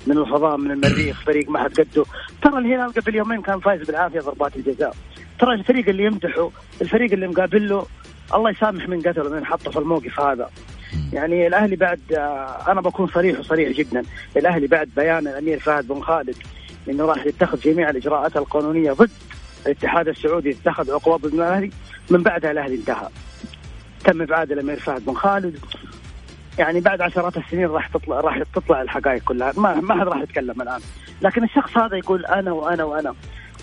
[0.06, 2.04] من الفضاء من المريخ فريق ما حد قده.
[2.42, 4.96] ترى الهلال قبل يومين كان فايز بالعافية ضربات الجزاء.
[5.40, 7.86] ترى الفريق اللي يمدحه الفريق اللي مقابل له
[8.34, 10.50] الله يسامح من قتله من حطه في الموقف هذا.
[11.12, 14.02] يعني الأهلي بعد آه، أنا بكون صريح وصريح جدا.
[14.36, 16.36] الأهلي بعد بيان الأمير فهد بن خالد
[16.88, 19.10] إنه راح يتخذ جميع الإجراءات القانونية ضد
[19.66, 21.70] الاتحاد السعودي اتخذ عقوبات ضد الأهلي.
[22.10, 23.08] من بعدها الأهلي انتهى.
[24.04, 25.58] تم ابعاد الامير فهد بن خالد.
[26.58, 29.52] يعني بعد عشرات السنين راح تطلع راح تطلع الحقائق كلها.
[29.56, 30.80] ما ما حد راح يتكلم الآن.
[31.22, 33.14] لكن الشخص هذا يقول أنا وأنا وأنا.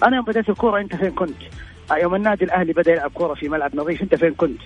[0.03, 1.37] أنا يوم بديت الكورة أنت فين كنت؟
[1.91, 4.61] يوم النادي الأهلي بدأ يلعب كورة في ملعب نظيف أنت فين كنت؟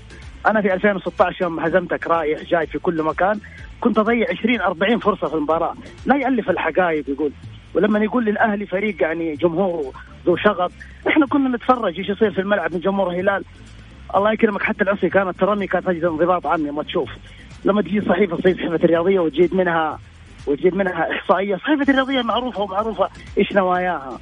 [0.45, 3.39] أنا في 2016 يوم هزمتك رايح جاي في كل مكان
[3.81, 5.75] كنت أضيع 20 40 فرصة في المباراة.
[6.05, 7.31] لا يألف الحقائق يقول.
[7.73, 9.93] ولما يقول للأهلي فريق يعني جمهور
[10.25, 10.71] ذو شغف
[11.07, 13.43] إحنا كنا نتفرج إيش يصير في الملعب من جمهور الهلال
[14.15, 14.61] الله يكرمك.
[14.63, 16.71] حتى العصي كانت ترمي كانت تجد انضباط عني.
[16.71, 17.09] ما تشوف.
[17.65, 19.99] لما تجي صحيفة زي صحيفة الرياضيه وتجيب منها
[20.47, 23.09] وتجيب منها إحصائية صحيفة الرياضيه معروفة ومعروفة.
[23.37, 24.19] إيش نواياها؟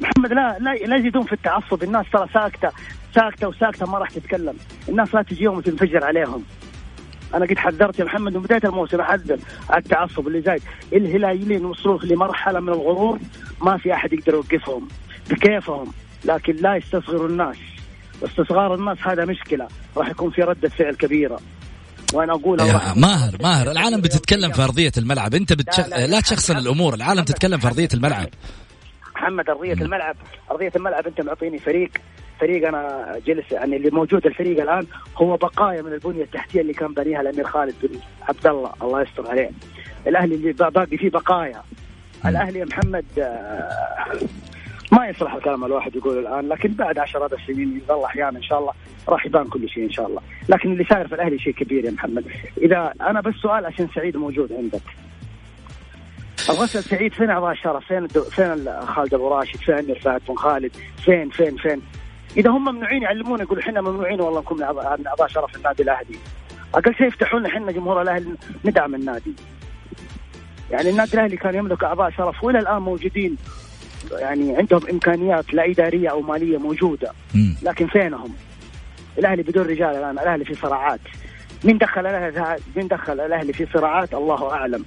[0.00, 1.82] محمد لا لا لا يزيدون في التعصب.
[1.82, 2.70] الناس ترى ساكتة
[3.14, 4.54] ساكتة وساكتة ما راح تتكلم.
[4.88, 6.44] الناس لا تجيهم وتنفجر عليهم.
[7.34, 9.00] أنا قد حذرت يا محمد من بداية الموسم.
[9.00, 9.38] أحذر
[9.70, 10.62] على التعصب اللي زايد.
[10.92, 13.18] الهلاليين وصلوا لمرحلة من الغرور.
[13.62, 14.88] ما في أحد يقدر يوقفهم
[15.30, 15.92] بكيفهم.
[16.24, 17.56] لكن لا يستصغروا الناس.
[18.24, 21.40] استصغار الناس هذا مشكلة راح يكون في ردة فعل كبيرة.
[22.14, 25.34] وأنا أقول يا ماهر ماهر العالم بتتكلم في أرضية الملعب.
[25.34, 25.88] أنت بتشخ...
[25.88, 28.26] لا, لا, لا تشخصن الأمور العالم تتكلم في أرضية الملعب.
[29.16, 30.16] محمد أرضية الملعب.
[30.50, 31.90] أرضية الملعب أنت معطيني فريق.
[32.40, 36.94] فريق أنا جلس يعني اللي موجود الفريق الآن هو بقايا من البنية التحتية اللي كان
[36.94, 38.72] بنيها الأمير خالد بن عبد الله.
[38.82, 39.50] الله يستر عليه.
[40.06, 41.62] الأهلي اللي باقي فيه بقايا.
[42.26, 44.18] الأهلي يا محمد آه،
[44.92, 48.72] ما يصلح الكلام الواحد يقول الآن لكن بعد عشرات السنين يظل أحيانا إن شاء الله
[49.08, 51.90] راح يبان كل شيء إن شاء الله لكن اللي صاير في الأهلي شيء كبير يا
[51.90, 52.24] محمد
[52.58, 54.82] إذا أنا بس سؤال عشان سعيد موجود عندك
[56.48, 58.22] أبغى اسال سعيد فين اعضاء الشرف؟ فين الدو...
[58.22, 60.72] فين خالد أبو راشد؟ فين فهد بن خالد؟
[61.04, 61.82] فين فين فين؟
[62.36, 66.16] إذا هم ممنوعين يعلمونا يقولوا إحنا ممنوعين والله نكون من اعضاء شرف النادي الأهلي.
[66.74, 69.34] أقل شيء يفتحوا لنا إحنا جمهور الأهلي ندعم النادي.
[70.70, 73.36] يعني النادي الأهلي كان يملك اعضاء شرف وإلى الآن موجودين
[74.12, 77.12] يعني عندهم إمكانيات لا إدارية أو مالية موجودة.
[77.62, 78.34] لكن فينهم؟
[79.18, 81.00] الأهلي بدون رجال الآن الأهلي في صراعات.
[81.64, 84.84] مين دخل الأهلي مين دخل الأهلي في صراعات؟ الله أعلم.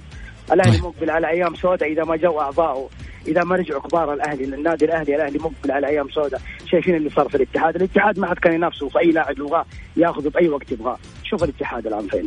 [0.52, 0.84] الأهلي طيب.
[0.84, 2.88] مقبل على أيام سوداء إذا ما جو اعضائه
[3.28, 6.40] إذا ما رجعوا كبار الأهلي للنادي الأهلي الأهلي مقبل على أيام سوداء.
[6.70, 9.64] شايفين اللي صار في الاتحاد؟ الاتحاد ما حد كان ينافسه في اي لاعب يبغاه
[9.96, 10.98] ياخذه بأي وقت يبغاه.
[11.24, 12.26] شوف الاتحاد الآن فين.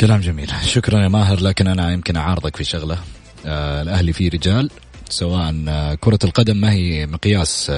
[0.00, 0.50] كلام جميل.
[0.64, 2.98] شكرا يا ماهر لكن أنا يمكن أعارضك في شغلة.
[3.46, 4.70] آه الأهلي فيه رجال.
[5.10, 7.70] سواء آه، كرة القدم ما هي مقياس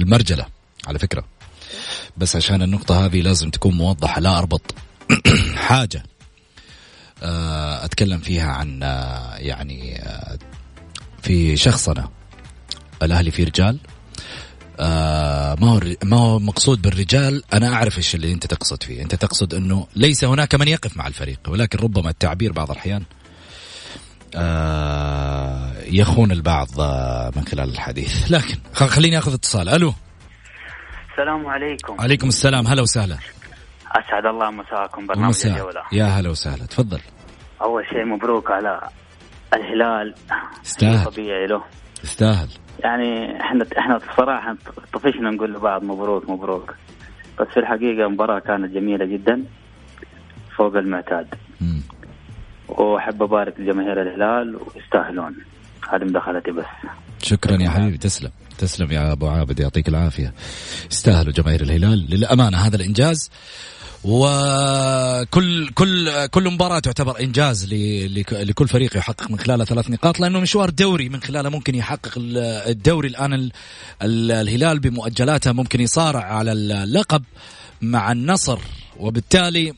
[0.00, 0.48] للمرجلة آه،
[0.86, 1.24] على فكرة.
[2.16, 4.74] بس عشان النقطة هذه لازم تكون موضحة لا أربط.
[5.68, 6.02] حاجة
[7.22, 8.80] آه، أتكلم فيها عن
[9.38, 10.04] يعني
[11.22, 12.08] في شخصنة
[13.02, 13.78] الأهلي فيه رجال
[15.60, 19.02] ما هو ما هو مقصود بالرجال؟ أنا أعرف إيش اللي أنت تقصد فيه.
[19.02, 23.19] أنت تقصد إنه ليس هناك من يقف مع الفريق ولكن ربما التعبير بعض الأحيان آه،
[25.92, 28.32] يخون البعض آه، من خلال الحديث.
[28.32, 29.68] لكن خليني آخذ اتصال.
[29.68, 29.92] ألو.
[31.12, 31.96] السلام عليكم.
[32.00, 32.66] عليكم السلام.
[32.66, 33.16] هلا وسهلا.
[33.92, 35.82] أسعد الله مساكم برنامج الجولة.
[35.92, 36.66] يا هلا وسهلا.
[36.66, 37.00] تفضل.
[37.62, 38.80] أول شيء مبروك على
[39.54, 40.14] الهلال.
[40.66, 41.64] استاهل طبيعي له.
[42.04, 44.56] استاهل يعني إحنا إحنا بصراحه
[44.92, 46.74] طفشنا نقول لبعض مبروك مبروك.
[47.40, 49.44] بس في الحقيقة المباراه كانت جميلة جدا
[50.56, 51.34] فوق المعتاد.
[52.78, 55.36] وأحب أبارك لجماهير الهلال ويستاهلون.
[55.92, 56.64] هذه مداخلتي بس.
[57.22, 57.98] شكرا يا حبيبي.
[57.98, 58.30] تسلم.
[58.58, 59.60] تسلم يا أبو عابد.
[59.60, 60.34] يعطيك العافية.
[60.90, 62.06] يستاهلوا جماهير الهلال.
[62.10, 63.30] للأمانة هذا الإنجاز.
[64.04, 67.74] وكل كل كل مباراة تعتبر إنجاز
[68.32, 73.08] لكل فريق يحقق من خلالها ثلاث نقاط لأنه مشوار دوري من خلاله ممكن يحقق الدوري
[73.08, 73.50] الآن
[74.02, 77.22] الهلال بمؤجلاته ممكن يصارع على اللقب
[77.82, 78.58] مع النصر.
[78.96, 79.74] وبالتالي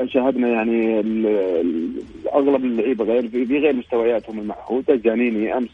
[0.06, 0.98] شاهدنا يعني
[2.34, 5.70] أغلب اللعيبة غير في غير مستوياتهم المعهوده جانيني أمس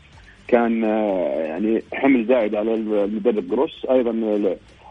[0.49, 4.11] كان آه، يعني حمل زائد على المدرب جروس أيضا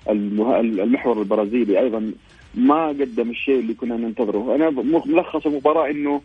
[0.09, 2.11] المحور البرازيلي أيضا
[2.55, 4.55] ما قدم الشيء اللي كنا ننتظره.
[4.55, 4.69] أنا
[5.05, 6.21] ملخص المباراه إنه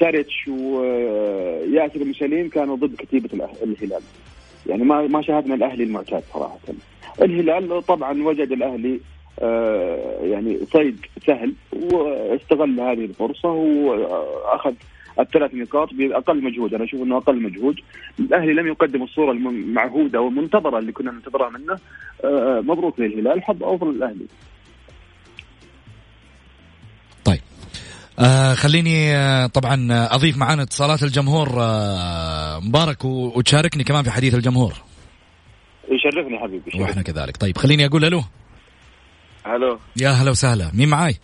[0.00, 4.02] ساريتش وياسر المسلين كانوا ضد كتيبة الهلال.
[4.66, 6.58] يعني ما ما شاهدنا الأهلي المعتاد صراحة.
[7.22, 9.00] الهلال طبعا وجد الأهلي
[9.40, 14.74] آه، يعني صيد سهل واستغل هذه الفرصة وأخذ
[15.20, 16.74] الثلاث نقاط بأقل مجهود.
[16.74, 17.80] أنا أشوف إنه أقل مجهود.
[18.20, 21.78] الأهلي لم يقدم الصورة المعهودة والمنتظرة اللي كنا ننتظرها منه.
[22.24, 23.42] آه، مبروك للهلال.
[23.42, 24.26] حظ أوفر للأهلي.
[28.18, 34.74] آه خليني آه طبعا أضيف معنا اتصالات الجمهور آه مبارك وتشاركني كمان في حديث الجمهور.
[35.90, 36.82] يشرفني حبيبي يشرفني.
[36.82, 37.36] وإحنا كذلك.
[37.36, 38.22] طيب خليني أقول ألو.
[39.46, 40.70] ألو يا هلا وسهلا.
[40.74, 41.16] مين معاي؟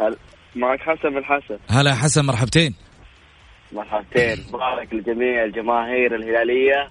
[0.00, 0.16] هل...
[0.56, 1.58] معك حسن بن حسن.
[1.68, 2.74] هلا حسن مرحبتين.
[3.72, 4.44] مرحبتين.
[4.48, 6.88] مبارك لجميع الجماهير الهلالية.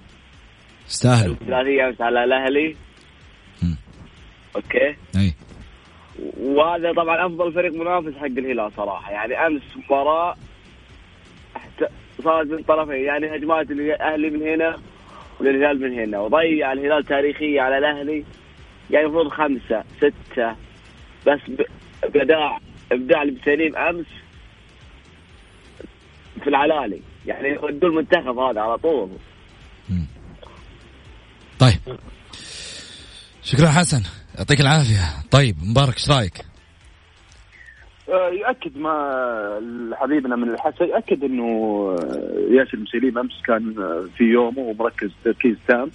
[0.89, 2.75] استاهلوا الهلاليه امس على الاهلي
[4.55, 4.95] أوكي.
[5.15, 5.33] أي.
[6.39, 9.11] وهذا طبعا أفضل فريق منافس حق الهلال صراحة.
[9.11, 10.35] يعني أمس مباراة
[12.23, 13.03] صارت من طرفين.
[13.05, 14.77] يعني هجمات الأهلي من هنا
[15.41, 16.19] للهلال من هنا.
[16.19, 18.25] وضيع الهلال تاريخية على الأهلي.
[18.89, 20.55] يعني المفروض خمسة ستة.
[21.27, 21.39] بس
[22.03, 22.59] بإبداع
[22.91, 24.05] إبداع المسلمين أمس
[26.41, 27.01] في العلالي.
[27.25, 29.09] يعني يودوا المنتخب هذا على طول.
[31.59, 31.97] طيب.
[33.43, 34.20] شكرا حسن.
[34.37, 35.29] يعطيك العافية.
[35.31, 36.33] طيب مبارك إيش رأيك؟
[38.09, 41.45] آه، يؤكد ما حبيبنا من الحسن يؤكد إنه
[42.51, 43.75] ياسر المسيليم امس كان
[44.17, 45.91] في يومه ومركز تركيز تام.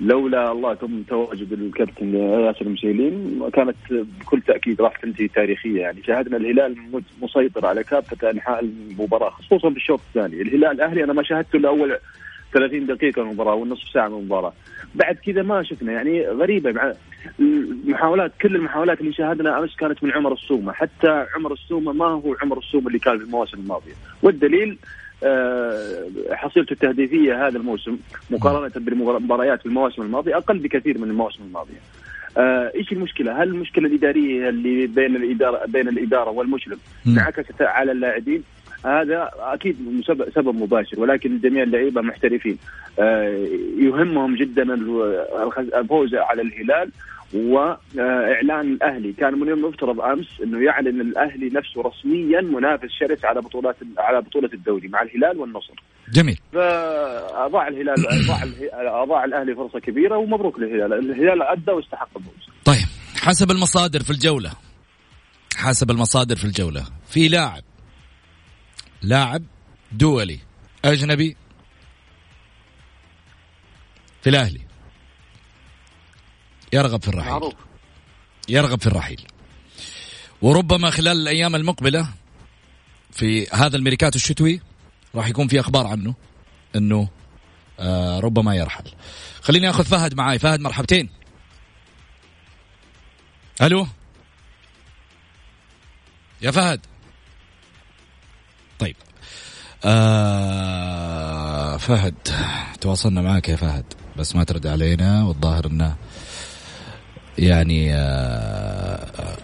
[0.00, 6.02] لولا الله ثم تواجد الكابتن ياسر المسيلين كانت بكل تأكيد راح تنتهي تاريخية يعني.
[6.02, 6.76] شاهدنا الهلال
[7.22, 10.42] مسيطر على كافة أنحاء المباراة خصوصا في الشوط الثاني.
[10.42, 11.98] الهلال الاهلي أنا ما شاهدته إلا أول
[12.52, 14.52] 30 دقيقة من المباراة والنصف ساعة من المباراة
[14.94, 16.92] بعد كذا ما شفنا يعني غريبة مع
[17.40, 22.36] المحاولات كل المحاولات اللي شاهدنا أمس كانت من عمر السومة حتى عمر السومة ما هو
[22.42, 23.92] عمر السومة اللي كان في المواسم الماضية
[24.22, 24.78] والدليل
[25.24, 27.98] آه، حصيلته التهديفية هذا الموسم
[28.30, 31.80] مقارنة بالمباريات في المواسم الماضية أقل بكثير من المواسم الماضية.
[32.36, 38.42] آه إيش المشكلة؟ هل المشكلة الإدارية اللي بين الإدارة بين الإدارة والمشرف انعكست على اللاعبين؟
[38.84, 40.02] هذا أكيد
[40.34, 42.58] سبب مباشر ولكن جميع اللعيبة محترفين
[42.98, 43.46] آه
[43.78, 44.62] يهمهم جدا
[45.80, 46.90] الفوز على الهلال
[47.34, 53.76] وإعلان الأهلي كان من المفترض أمس إنه يعلن الأهلي نفسه رسميا منافس شرس على بطولات
[53.98, 55.74] على بطولة الدوري مع الهلال والنصر.
[56.12, 56.38] جميل.
[56.52, 62.48] فأضاع الهلال أضاع أضاع الأهلي فرصة كبيرة ومبروك للهلال، الهلال أدى واستحق الفوز.
[62.64, 64.50] طيب حسب المصادر في الجولة
[65.56, 67.62] حسب المصادر في الجولة في لاعب
[69.02, 69.42] لاعب
[69.92, 70.40] دولي
[70.84, 71.36] أجنبي
[74.22, 74.60] في الأهلي.
[76.72, 77.30] يرغب في الرحيل.
[77.30, 77.54] معروف.
[78.48, 79.26] يرغب في الرحيل.
[80.42, 82.08] وربما خلال الأيام المقبلة
[83.12, 84.60] في هذا الميركات الشتوي
[85.14, 86.14] راح يكون في أخبار عنه
[86.76, 87.08] إنه
[87.80, 88.92] آه ربما يرحل.
[89.42, 90.38] خليني آخذ فهد معاي.
[90.38, 91.10] فهد مرحبتين.
[93.62, 93.86] ألو؟
[96.42, 96.89] يا فهد.
[98.80, 98.96] طيب.
[99.84, 102.14] آه فهد
[102.80, 103.84] تواصلنا معك يا فهد
[104.16, 105.96] بس ما ترد علينا والظاهر إنه
[107.38, 109.36] يعني آه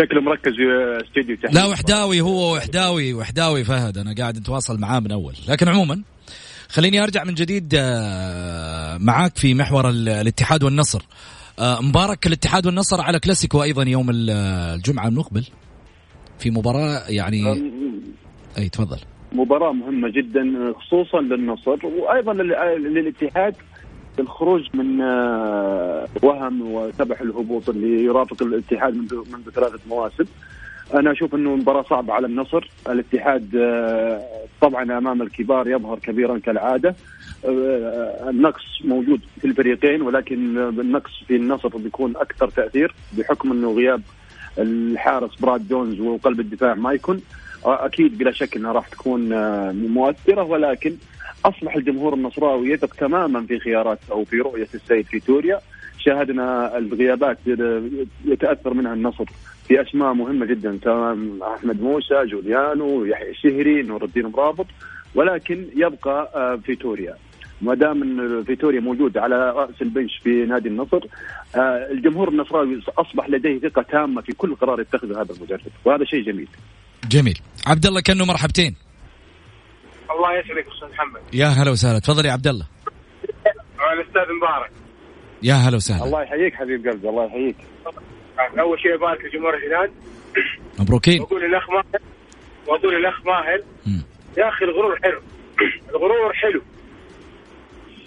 [0.00, 1.54] شكله مركز في استديو تحت.
[1.54, 5.34] لا وحداوي هو وحداوي وحداوي فهد أنا قاعد أتواصل معاه من أول.
[5.48, 6.02] لكن عموما
[6.68, 11.02] خليني أرجع من جديد آه، معاك في محور الاتحاد والنصر.
[11.58, 15.44] آه، مبارك الاتحاد والنصر على كلاسيكو أيضا يوم الجمعة المقبل
[16.38, 17.42] في مباراة يعني
[18.58, 18.98] أي تفضل.
[19.32, 22.32] مباراة مهمة جدا خصوصا للنصر وأيضا
[22.78, 23.54] للاتحاد
[24.18, 30.24] الخروج من آه، وهم وسبح الهبوط اللي يرافق الاتحاد منذ منذ ثلاثة مواسم.
[30.94, 32.70] أنا أشوف إنه مباراة صعبة على النصر.
[32.88, 34.22] الاتحاد آه،
[34.60, 36.94] طبعا أمام الكبار يظهر كبيرا كالعادة.
[37.44, 44.02] آه، النقص موجود في الفريقين ولكن النقص في النصر بيكون أكثر تأثير بحكم إنه غياب
[44.58, 47.20] الحارس براد جونز وقلب الدفاع مايكون.
[47.66, 49.28] أكيد بلا شك إنها راح تكون
[49.88, 50.96] مؤثرة ولكن
[51.44, 55.60] أصبح الجمهور النصراوي يثق تماما في خيارات أو في رؤية السيد فيتوريا
[55.98, 57.38] شاهدنا الغيابات
[58.24, 59.24] يتأثر منها النصر
[59.68, 64.66] في أسماء مهمة جدا تمام أحمد موسى جوليانو يحيى الشهري نور الدين مرابط
[65.14, 67.14] ولكن يبقى آه، فيتوريا
[67.62, 71.00] ما دام إن فيتوريا موجود على رأس البنش في نادي النصر
[71.56, 76.22] آه، الجمهور النصراوي أصبح لديه ثقة تامة في كل قرار يتخذه هذا المدرب وهذا شيء
[76.24, 76.48] جميل.
[77.08, 77.40] جميل.
[77.66, 78.76] عبد الله كأنه مرحبتين.
[80.10, 81.20] الله يسعدك أستاذ محمد.
[81.32, 81.98] يا هلا وسهلا.
[81.98, 82.66] تفضل يا عبد الله.
[83.92, 84.70] الأستاذ مبارك.
[85.42, 86.04] يا هلا وسهلا.
[86.04, 87.56] الله يحييك حبيب قلبي الله يحييك.
[88.58, 89.90] أول شيء أبارك لجمهور الهلال.
[90.78, 91.20] مبروكين.
[91.20, 92.02] وأقول الاخ ماهر
[92.66, 93.60] وأقول الاخ ماهر
[94.38, 95.20] يا أخي الغرور حلو.
[95.90, 96.62] الغرور حلو.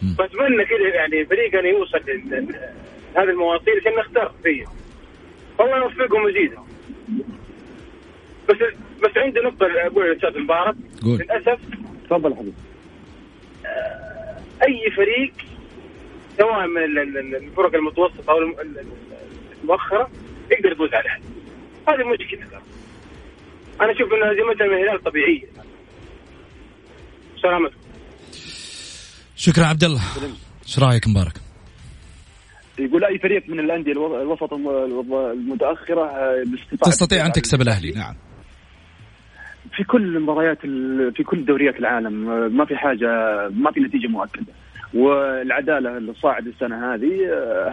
[0.02, 2.00] بتمنى كذا يعني فريقنا يوصل
[3.18, 4.66] هذه المواصيل عشان نختار فيه
[5.60, 6.68] الله يوفقهم ويزيدهم.
[8.50, 8.56] بس
[9.04, 10.76] بس عندي نقطة أقول للأستاذ مبارك.
[11.04, 11.60] للأسف
[12.06, 12.54] تفضل حبيبي.
[13.66, 14.38] آه،
[14.68, 15.34] أي فريق
[16.38, 16.98] سواء من
[17.36, 18.38] الفرق المتوسطة أو
[19.64, 20.10] المؤخرة
[20.52, 21.24] يقدر يفوز على الأهلي
[21.88, 22.62] هذه مشكلة
[23.82, 25.48] أنا أشوف أن هزيمتنا من الهلال طبيعية.
[27.42, 27.78] سلامتكم.
[29.36, 30.02] شكرا عبد الله.
[30.64, 31.34] إيش رأيك مبارك؟
[32.80, 36.44] يقول أي فريق من الأندية الوسط المتأخرة آه،
[36.82, 37.92] تستطيع أن تكسب الأهلي.
[37.92, 38.16] نعم.
[39.78, 40.62] في كل مباريات
[41.16, 42.14] في كل دوريات العالم
[42.58, 43.08] ما في حاجة
[43.50, 44.54] ما في نتيجة مؤكدة.
[44.94, 47.10] والعدالة الصاعد السنة هذه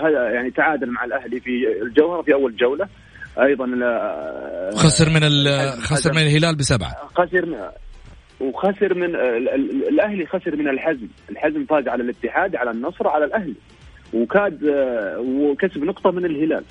[0.06, 1.50] هذا يعني تعادل مع الأهلي في
[1.82, 2.88] الجوهره في أول جولة.
[3.42, 3.64] أيضا
[4.76, 5.20] خسر من
[5.80, 6.90] خسر من الهلال بسبعة.
[7.14, 7.70] خسر
[8.40, 9.16] وخسر من
[9.88, 13.54] الأهلي خسر من الحزم، الحزم فاز على الاتحاد على النصر على الأهلي.
[14.14, 16.64] وكاد آه، وكسب نقطة من الهلال.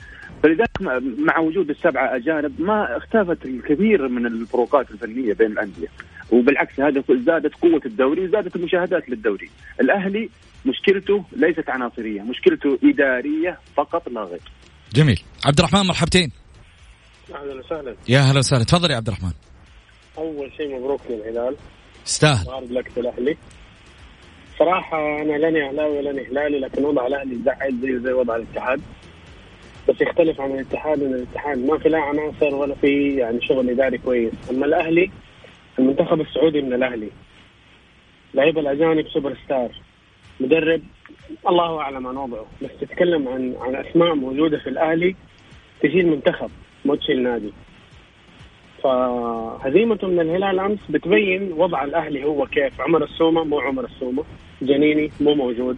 [0.44, 0.82] فلذلك
[1.18, 5.88] مع وجود السبعة أجانب ما اختفت الكثير من الفروقات الفنية بين الأندية.
[6.32, 9.50] وبالعكس هذا زادت قوة الدوري وزادت المشاهدات للدوري.
[9.82, 10.30] الأهلي
[10.66, 14.42] مشكلته ليست عناصرية مشكلته إدارية فقط لا غير.
[14.94, 15.22] جميل.
[15.46, 16.32] عبد الرحمن مرحبتين.
[17.36, 17.96] أهلا وسهلا.
[18.10, 18.64] يا هلا وسهلا.
[18.64, 19.32] تفضل يا عبد الرحمن.
[20.18, 21.56] أول شيء مبروك للهلال.
[22.08, 23.38] استاهل بارك لك الأهلي.
[24.60, 28.82] صراحة أنا لاني أهلاوي ولاني هلالي لكن وضع الأهلي زعل زي زي وضع الاتحاد.
[29.90, 31.58] بس يختلف عن الاتحاد ان الاتحاد.
[31.58, 34.34] ما في لا عناصر ولا في يعني شغل إداري كويس.
[34.52, 35.12] أما الأهلي
[35.80, 37.10] المنتخب السعودي من الأهلي.
[38.34, 39.70] لعيبه الأجانب سوبر ستار.
[40.40, 40.82] مدرب
[41.50, 42.46] الله أعلم عن وضعه.
[42.62, 45.16] بس تتكلم عن عن أسماء موجودة في الأهلي
[45.82, 46.50] تشيل منتخب
[46.86, 47.54] مو تشيل نادي
[48.84, 52.82] فهزيمته من الهلال أمس بتبين وضع الأهلي هو كيف.
[52.82, 54.24] عمر السومة مو عمر السومة.
[54.62, 55.78] جنيني مو موجود.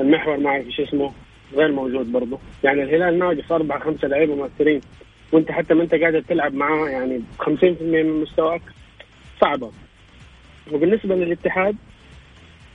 [0.00, 1.12] المحور ما اعرف إيش اسمه؟
[1.54, 4.80] غير موجود برضه يعني الهلال ناقص أربع خمسة لعيبة مؤثرين.
[5.32, 8.62] وانت حتى ما انت قاعد تلعب معاه يعني 50% من مستواك
[9.40, 9.70] صعبة.
[10.72, 11.76] وبالنسبة للاتحاد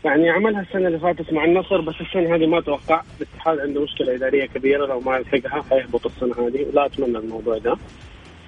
[0.06, 4.16] يعني عملها السنة اللي فاتت مع النصر بس السنة هذه ما أتوقع الاتحاد عنده مشكلة
[4.16, 6.66] إدارية كبيرة لو ما يلحقها حيهبط السنة هذه.
[6.70, 7.78] ولا أتمنى الموضوع ده.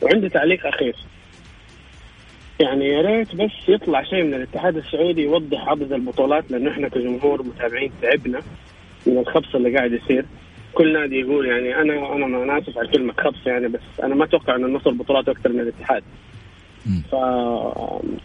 [0.01, 0.95] وعندي تعليق أخير.
[2.59, 7.43] يعني يا ريت بس يطلع شيء من الاتحاد السعودي يوضح عدد البطولات لأنه إحنا كجمهور
[7.43, 8.41] متابعين تعبنا.
[9.05, 10.25] من الخبص اللي قاعد يصير.
[10.73, 14.23] كل نادي يقول يعني أنا أنا أنا آسف على كلمة خبص يعني بس أنا ما
[14.23, 16.03] أتوقع ان النصر بطولات أكثر من الاتحاد.
[17.11, 17.13] ف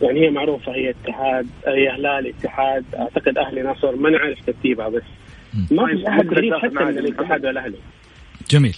[0.03, 2.85] يعني هي معروفة هي اتحاد هي هلال اتحاد.
[2.99, 5.03] أعتقد أهلي نصر ما نعرف ترتيبها بس
[5.71, 7.79] ما في أحد قريب حتى من الاتحاد والاهلي.
[8.51, 8.77] جميل.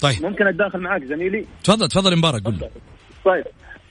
[0.00, 0.22] طيب.
[0.22, 2.54] ممكن أتداخل معك زميلي؟ تفضل تفضل مبارك قول
[3.24, 3.44] طيب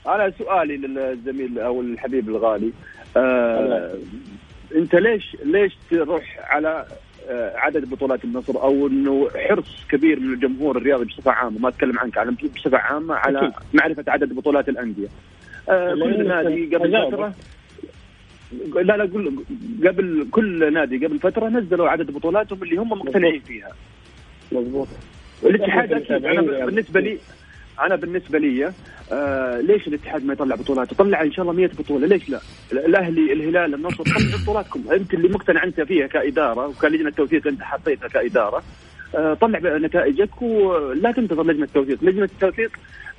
[0.06, 2.72] أنا سؤالي للزميل أو الحبيب الغالي.
[3.16, 3.94] آه
[4.74, 6.86] انت ليش ليش تروح على
[7.28, 11.98] آه، عدد بطولات النصر أو انه حرص كبير من الجمهور الرياضي بصفه عامه ما اتكلم
[11.98, 15.08] عنك على بصفه عامه على معرفة عدد بطولات الأندية.
[15.68, 17.34] آه كل نادي قبل فترة
[18.74, 19.44] لا لا قل
[19.86, 23.68] قبل كل نادي قبل فترة نزلوا عدد بطولاتهم اللي هم مقتنعين فيها.
[24.52, 24.88] مضبوط.
[25.44, 27.18] الاتحاد أكيد أنا بالنسبة لي
[27.86, 28.72] أنا بالنسبة لي
[29.12, 32.40] آه ليش الاتحاد ما يطلع بطولات؟ يطلع إن شاء الله 100 بطولة، ليش لا؟
[32.72, 38.08] الأهلي، الهلال، النصر طلع بطولاتكم، انت اللي مقتنع أنت فيها كإدارة وكلجنه توثيق أنت حطيتها
[38.08, 38.62] كإدارة
[39.14, 42.70] آه طلع نتائجك ولا تنتظر لجنة التوثيق، لجنة التوثيق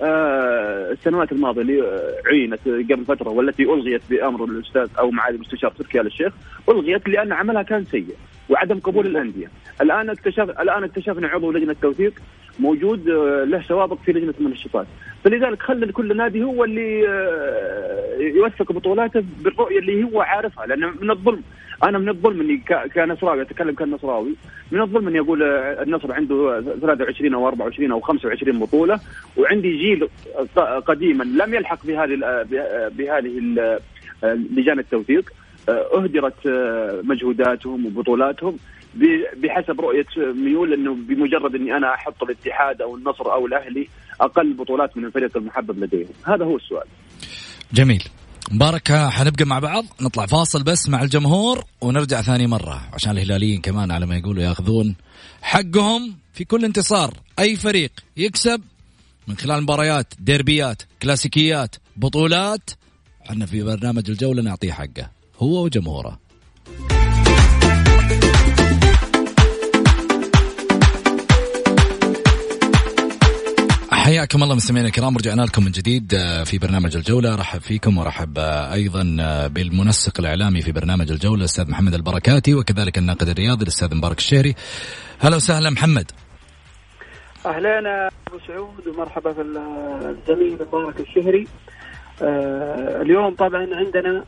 [0.02, 2.60] آه السنوات الماضية اللي عينت
[2.92, 6.34] قبل فترة والتي ألغيت بأمر الأستاذ أو معالي المستشار تركي آل الشيخ
[6.70, 8.16] ألغيت لأن عملها كان سيء
[8.50, 9.48] وعدم قبول الأندية.
[9.82, 12.14] الآن اكتشف الآن اكتشفنا عضو لجنة التوثيق
[12.60, 14.88] موجود آه، له سوابق في لجنة المنشطات
[15.24, 20.66] فلذلك خلى كل نادي هو اللي آه، يوثق بطولاته بالرؤية اللي هو عارفها.
[20.66, 21.42] لأن من الظلم
[21.84, 22.64] أنا من الظلم إني
[22.96, 24.36] كنصراوي أتكلم كنصراوي
[24.72, 29.00] من الظلم إني أقول آه، النصر عنده 23 أو 24 أو 25 بطولة
[29.38, 30.10] وعندي جيل
[30.86, 32.46] قديما لم يلحق بهذه
[32.98, 33.42] بهذه
[34.24, 35.34] لجان التوثيق.
[35.70, 36.48] أهدرت
[37.04, 38.58] مجهوداتهم وبطولاتهم.
[39.38, 43.88] بحسب رؤية ميول إنه بمجرد إني أنا أحط الاتحاد أو النصر أو الأهلي
[44.22, 46.88] أقل بطولات من الفريق المحبب لديهم هذا هو السؤال.
[47.74, 48.04] جميل.
[48.52, 49.86] مبارك حنبقى مع بعض.
[50.02, 52.82] نطلع فاصل بس مع الجمهور ونرجع ثاني مرة.
[52.94, 54.96] عشان الهلاليين كمان على ما يقولوا ياخذون
[55.42, 57.14] حقهم في كل انتصار.
[57.40, 58.62] أي فريق يكسب
[59.28, 62.70] من خلال مباريات ديربيات كلاسيكيات بطولات
[63.30, 65.10] إحنا في برنامج الجولة نعطيه حقه.
[65.40, 66.20] هو وجمهوره.
[73.92, 77.36] حياكم الله مستمعينا الكرام رجعنا لكم من جديد آه، في برنامج الجولة.
[77.36, 82.98] رحب فيكم ورحب آه، أيضا آه، بالمنسق الإعلامي في برنامج الجولة الأستاذ محمد البركاتي وكذلك
[82.98, 84.56] الناقد الرياضي الأستاذ مبارك الشهري.
[85.20, 86.12] هلا وسهلا محمد.
[87.46, 87.88] أهلين
[88.28, 91.48] أبو سعود ومرحبا في الزميل مبارك الشهري.
[93.02, 94.24] اليوم طبعا عندنا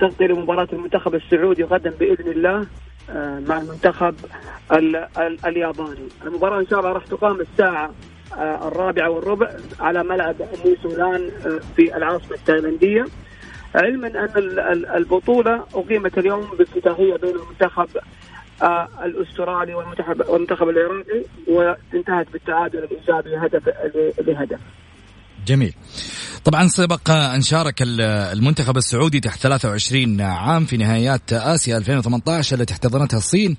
[0.00, 2.66] تغطية لمباراة المنتخب السعودي غدا بإذن الله.
[3.48, 4.14] مع المنتخب
[5.46, 6.08] الياباني.
[6.24, 7.90] المباراة إن شاء الله راح تقام الساعة
[8.38, 9.50] آه، الرابعة والربع
[9.80, 13.04] على ملعب نيوسولان آه، في العاصمة التايلاندية.
[13.74, 17.88] علما أن البطولة أقيمت اليوم بافتتاحية بين المنتخب
[18.62, 23.68] آه، الأسترالي والمنتخب والمنتخب العراقي وانتهت بالتعادل الإيجابي هدف
[24.26, 24.60] لهدف.
[25.46, 25.74] جميل.
[26.44, 33.18] طبعا سبق أن شارك المنتخب السعودي تحت 23 عام في نهائيات آسيا 2018 التي احتضنتها
[33.18, 33.56] الصين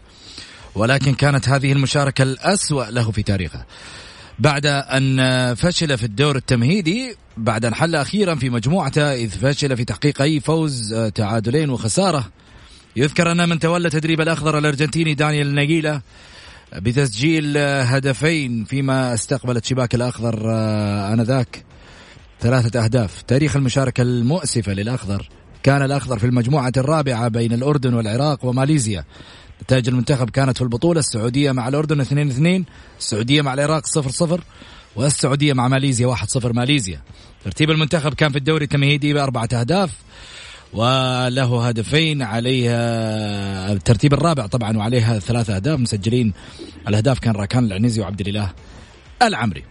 [0.75, 3.65] ولكن كانت هذه المشاركة الأسوأ له في تاريخه.
[4.39, 9.85] بعد أن فشل في الدور التمهيدي بعد أن حل أخيرا في مجموعته إذ فشل في
[9.85, 12.25] تحقيق أي فوز آه، تعادلين وخسارة.
[12.95, 16.01] يذكر أن من تولى تدريب الأخضر الأرجنتيني دانيال نجيلة
[16.75, 20.51] بتسجيل هدفين فيما استقبلت شباك الأخضر
[21.13, 21.72] آنذاك.
[22.43, 23.21] ثلاثة أهداف.
[23.21, 25.29] تاريخ المشاركة المؤسفة للأخضر.
[25.63, 29.05] كان الأخضر في المجموعة الرابعة بين الأردن والعراق وماليزيا.
[29.63, 32.65] نتائج المنتخب كانت في البطولة السعودية مع الأردن 2-2
[32.99, 34.39] السعودية مع العراق 0-0
[34.95, 37.01] والسعودية مع ماليزيا 1-0 ماليزيا.
[37.45, 39.91] ترتيب المنتخب كان في الدوري التمهيدي بأربعة أهداف
[40.73, 45.79] وله هدفين عليها الترتيب الرابع طبعا وعليها ثلاثة أهداف.
[45.79, 46.33] مسجلين
[46.87, 48.51] الأهداف كان راكان العنزي وعبد الإله
[49.21, 49.63] العمري.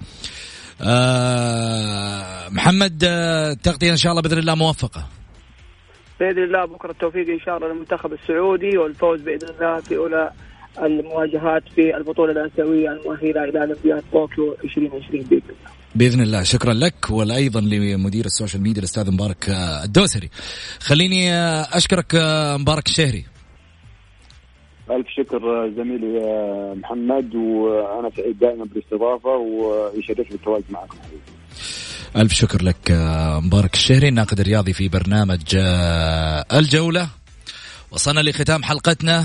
[0.83, 5.07] آه محمد آه تغطية إن شاء الله بإذن الله موفقة.
[6.20, 10.30] بإذن الله بكرة التوفيق إن شاء الله للمنتخب السعودي والفوز بإذن الله في أولى
[10.83, 15.70] المواجهات في البطولة الآسيوية المؤهلة إلى أولمبياد طوكيو 2020 بإذن الله.
[15.95, 16.43] بإذن الله.
[16.43, 19.49] شكرا لك وأيضا لمدير ال social media الأستاذ مبارك
[19.85, 20.30] الدوسري.
[20.80, 21.35] خليني
[21.76, 22.14] أشكرك
[22.61, 23.32] مبارك الشهري.
[24.97, 26.20] ألف شكر زميلي
[26.74, 30.97] محمد وأنا سعيد دائما بالاستضافة ويشرفني التواجد معكم.
[32.16, 32.90] ألف شكر لك
[33.43, 35.43] مبارك الشهري الناقد الرياضي في برنامج
[36.53, 37.09] الجولة.
[37.90, 39.24] وصلنا لختام حلقتنا.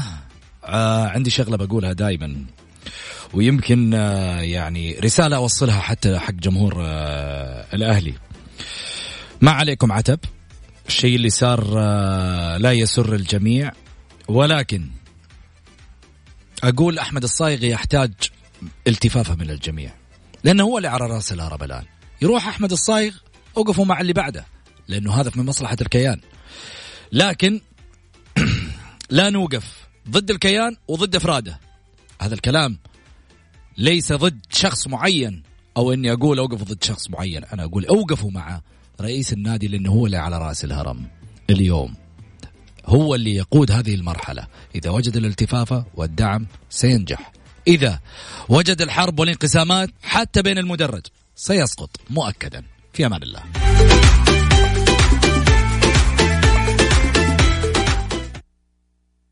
[1.13, 2.36] عندي شغلة بقولها دائما
[3.34, 3.93] ويمكن
[4.41, 6.74] يعني رسالة أوصلها حتى حق جمهور
[7.74, 8.13] الأهلي.
[9.41, 10.20] ما عليكم عتب
[10.88, 11.74] الشيء اللي صار
[12.57, 13.72] لا يسر الجميع
[14.28, 14.82] ولكن
[16.64, 18.12] أقول أحمد الصايغ يحتاج
[18.88, 19.93] التفافة من الجميع
[20.43, 21.84] لأنه هو اللي على رأس الهرب الآن.
[22.22, 23.16] يروح أحمد الصايغ
[23.55, 24.45] وقفوا مع اللي بعده
[24.88, 26.20] لأنه هذا من مصلحة الكيان.
[27.12, 27.62] لكن
[29.10, 31.60] لا نوقف ضد الكيان وضد أفراده.
[32.22, 32.80] هذا الكلام
[33.78, 35.43] ليس ضد شخص معين
[35.78, 38.62] أو إني أقول اوقف ضد شخص معين أنا أقول أوقفوا مع
[39.01, 41.08] رئيس النادي لأنه هو اللي على رأس الهرم
[41.49, 42.07] اليوم.
[42.88, 44.48] هو اللي يقود هذه المرحلة.
[44.76, 47.32] إذا وجد الالتفافه والدعم سينجح.
[47.68, 48.00] إذا
[48.50, 51.02] وجد الحرب والانقسامات حتى بين المدرج
[51.36, 52.64] سيسقط مؤكدا.
[52.94, 53.44] في أمان الله.